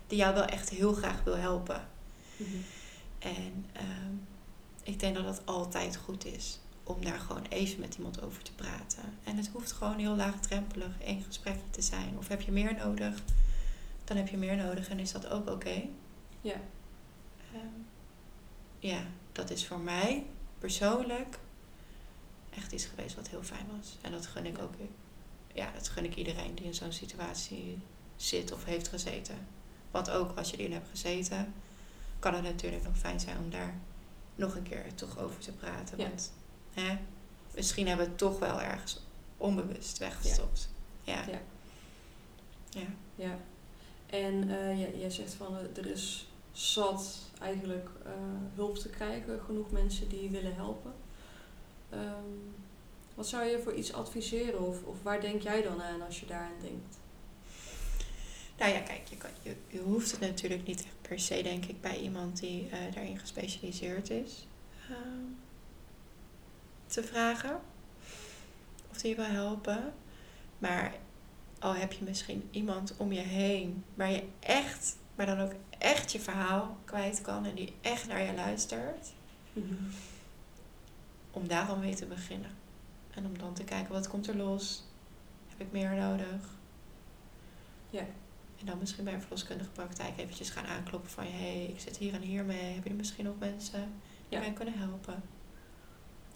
[0.07, 1.87] die jou wel echt heel graag wil helpen.
[3.19, 4.13] En ehm,
[4.83, 8.53] ik denk dat het altijd goed is om daar gewoon even met iemand over te
[8.53, 9.03] praten.
[9.23, 12.17] En het hoeft gewoon heel laagdrempelig één gesprekje te zijn.
[12.17, 13.21] Of heb je meer nodig,
[14.03, 15.83] dan heb je meer nodig en is dat ook oké.
[16.41, 16.61] Ja.
[17.53, 17.65] Ehm,
[18.79, 20.25] ja, dat is voor mij
[20.59, 21.39] persoonlijk
[22.49, 23.97] echt iets geweest wat heel fijn was.
[24.01, 24.63] En dat gun ik Ja.
[24.63, 24.73] ook.
[25.53, 27.77] Ja, dat gun ik iedereen die in zo'n situatie
[28.15, 29.47] zit of heeft gezeten.
[29.91, 31.53] Want ook als je erin hebt gezeten,
[32.19, 33.73] kan het natuurlijk nog fijn zijn om daar
[34.35, 35.97] nog een keer toch over te praten.
[35.97, 36.07] Ja.
[36.07, 36.31] Want
[36.81, 36.97] hè,
[37.55, 38.99] misschien hebben we het toch wel ergens
[39.37, 40.69] onbewust weggestopt.
[41.03, 41.23] Ja.
[41.27, 41.39] Ja.
[42.69, 42.87] Ja.
[43.15, 43.37] Ja.
[44.05, 48.11] En eh, jij, jij zegt van eh, er is zat eigenlijk eh,
[48.55, 50.93] hulp te krijgen, genoeg mensen die willen helpen.
[51.89, 52.55] Ehm,
[53.15, 56.25] Wat zou je voor iets adviseren of, of waar denk jij dan aan als je
[56.25, 56.97] daaraan denkt?
[58.57, 61.81] Nou ja, kijk, je, kan, je, je hoeft het natuurlijk niet per se, denk ik,
[61.81, 64.47] bij iemand die daarin gespecialiseerd is
[64.89, 65.23] ehm,
[66.87, 67.59] te vragen
[68.89, 69.93] of die je wil helpen.
[70.57, 70.95] Maar
[71.59, 76.11] al heb je misschien iemand om je heen waar je echt, maar dan ook echt
[76.11, 79.13] je verhaal kwijt kan en die echt naar je luistert,
[81.31, 82.51] om daarom mee te beginnen.
[83.13, 84.83] En om dan te kijken wat komt er los,
[85.47, 86.55] heb ik meer nodig.
[87.89, 88.05] Ja.
[88.59, 91.23] En dan misschien bij een verloskundige praktijk eventjes gaan aankloppen van...
[91.23, 92.73] hé, hey, ik zit hier en hier mee.
[92.73, 93.93] Heb je er misschien nog mensen
[94.29, 94.39] die Ja.
[94.39, 95.23] mij kunnen helpen?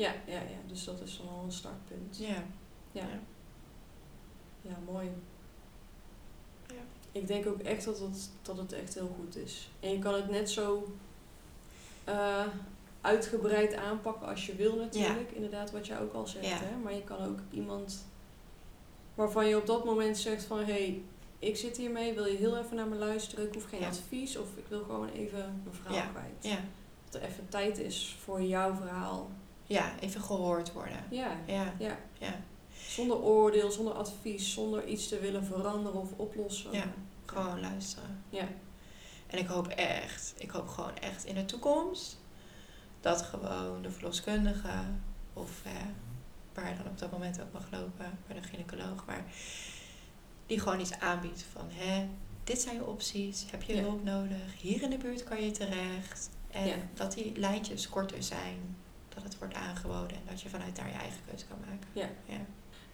[0.01, 2.17] Ja, ja, ja, dus dat is dan al een startpunt.
[2.17, 2.43] Ja.
[2.91, 3.07] Ja,
[4.61, 4.77] Ja.
[4.91, 5.09] mooi.
[6.67, 6.73] Ja.
[7.11, 9.69] Ik denk ook echt dat het, dat het echt heel goed is.
[9.79, 10.93] En je kan het net zo
[12.03, 12.45] eh,
[13.01, 15.31] uitgebreid aanpakken als je wil natuurlijk.
[15.31, 16.45] Inderdaad, wat jij ook al zegt.
[16.45, 16.57] Ja.
[16.57, 16.75] Hè?
[16.83, 18.05] Maar je kan ook iemand
[19.15, 20.57] waarvan je op dat moment zegt van...
[20.57, 21.01] hé, hey,
[21.39, 23.47] ik zit hiermee, wil je heel even naar me luisteren?
[23.47, 23.87] Ik hoef geen Ja.
[23.87, 26.35] advies of ik wil gewoon even mijn verhaal kwijt.
[26.43, 26.59] Ja.
[27.09, 29.29] Dat er even tijd is voor jouw verhaal.
[29.71, 31.03] Ja, even gehoord worden.
[31.09, 31.73] Ja, Ja.
[31.79, 31.97] ja.
[32.19, 32.35] Ja.
[32.87, 36.71] Zonder oordeel, zonder advies, zonder iets te willen veranderen of oplossen.
[36.71, 36.83] Ja.
[37.25, 38.23] Gewoon luisteren.
[38.29, 38.47] Ja.
[39.27, 42.17] En ik hoop echt, ik hoop gewoon echt in de toekomst...
[43.01, 44.71] dat gewoon de verloskundige
[45.33, 45.71] of eh,
[46.53, 48.19] waar dan op dat moment ook mag lopen...
[48.27, 49.23] bij de gynaecoloog, maar
[50.45, 51.65] die gewoon iets aanbiedt van...
[51.69, 52.07] hè,
[52.43, 53.81] dit zijn je opties, heb je Ja.
[53.81, 56.29] hulp nodig, hier in de buurt kan je terecht.
[56.51, 56.75] En Ja.
[56.93, 58.77] dat die lijntjes korter zijn,
[59.13, 60.17] dat het wordt aangeboden...
[60.17, 61.87] en dat je vanuit daar je eigen keuze kan maken.
[61.93, 62.09] Ja.
[62.25, 62.39] Ja.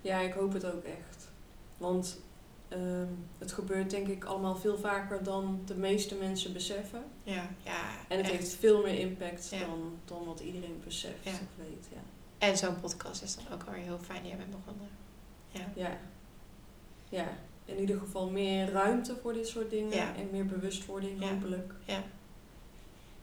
[0.02, 1.30] Ja, ik hoop het ook echt.
[1.78, 2.20] Want
[2.68, 3.08] ehm,
[3.38, 7.04] het gebeurt denk ik allemaal veel vaker dan de meeste mensen beseffen.
[7.24, 7.82] Ja, ja.
[8.08, 8.32] En het echt.
[8.32, 9.60] heeft veel meer impact Ja.
[9.60, 11.32] dan, dan wat iedereen beseft Ja.
[11.32, 11.88] of weet.
[11.94, 12.02] Ja.
[12.48, 14.88] En zo'n podcast is dan ook alweer heel fijn die jij bent begonnen.
[15.52, 15.66] Ja.
[15.76, 15.98] ja.
[17.10, 17.28] Ja.
[17.66, 19.96] In ieder geval meer ruimte voor dit soort dingen.
[19.98, 20.16] Ja.
[20.16, 21.30] En meer bewustwording Ja.
[21.30, 21.74] hopelijk.
[21.86, 22.04] Ja.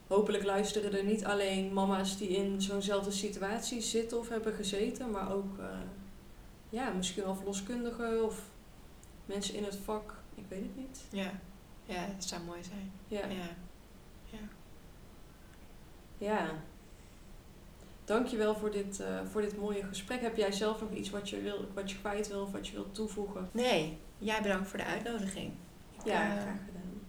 [0.07, 5.11] Hopelijk luisteren er niet alleen mama's die in zo'nzelfde situatie zitten of hebben gezeten.
[5.11, 5.66] Maar ook eh,
[6.68, 8.40] ja, misschien wel verloskundigen of
[9.26, 10.14] mensen in het vak.
[10.34, 11.00] Ik weet het niet.
[11.11, 11.30] Ja.
[11.84, 12.92] Ja, dat zou mooi zijn.
[13.09, 13.26] Ja.
[13.26, 13.48] Ja.
[14.30, 14.38] Ja.
[16.18, 16.50] Ja.
[18.05, 20.20] Dankjewel voor dit, eh, voor dit mooie gesprek.
[20.20, 22.72] Heb jij zelf nog iets wat je, wil, wat je kwijt wil of wat je
[22.72, 23.48] wilt toevoegen?
[23.52, 25.52] Nee, jij bedankt voor de uitnodiging.
[25.98, 27.00] Ik, Ja, eh, graag gedaan.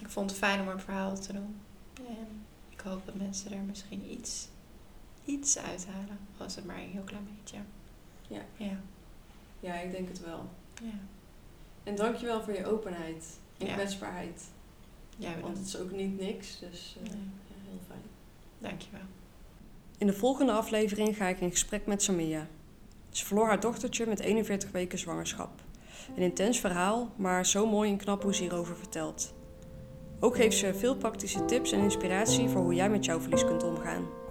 [0.00, 1.60] ik vond het fijn om een verhaal te doen.
[2.08, 4.48] En ik hoop dat mensen er misschien iets,
[5.24, 6.18] iets uithalen.
[6.38, 7.56] Al is het maar een heel klein beetje.
[8.28, 8.42] Ja.
[8.56, 8.80] Ja.
[9.60, 10.48] Ja, ik denk het wel.
[10.82, 10.98] Ja.
[11.84, 13.72] En dankjewel voor je openheid en Ja.
[13.74, 14.42] kwetsbaarheid.
[15.16, 17.20] Jij Want het is ook niet niks, dus eh, Nee.
[17.48, 18.02] ja, heel fijn.
[18.58, 19.00] Dankjewel.
[19.98, 22.46] In de volgende aflevering ga ik in gesprek met Samia.
[23.10, 25.50] Ze verloor haar dochtertje met 41 weken zwangerschap.
[26.16, 29.32] Een intens verhaal, maar zo mooi en knap hoe ze hierover vertelt.
[30.24, 33.62] Ook geeft ze veel praktische tips en inspiratie voor hoe jij met jouw verlies kunt
[33.62, 34.21] omgaan.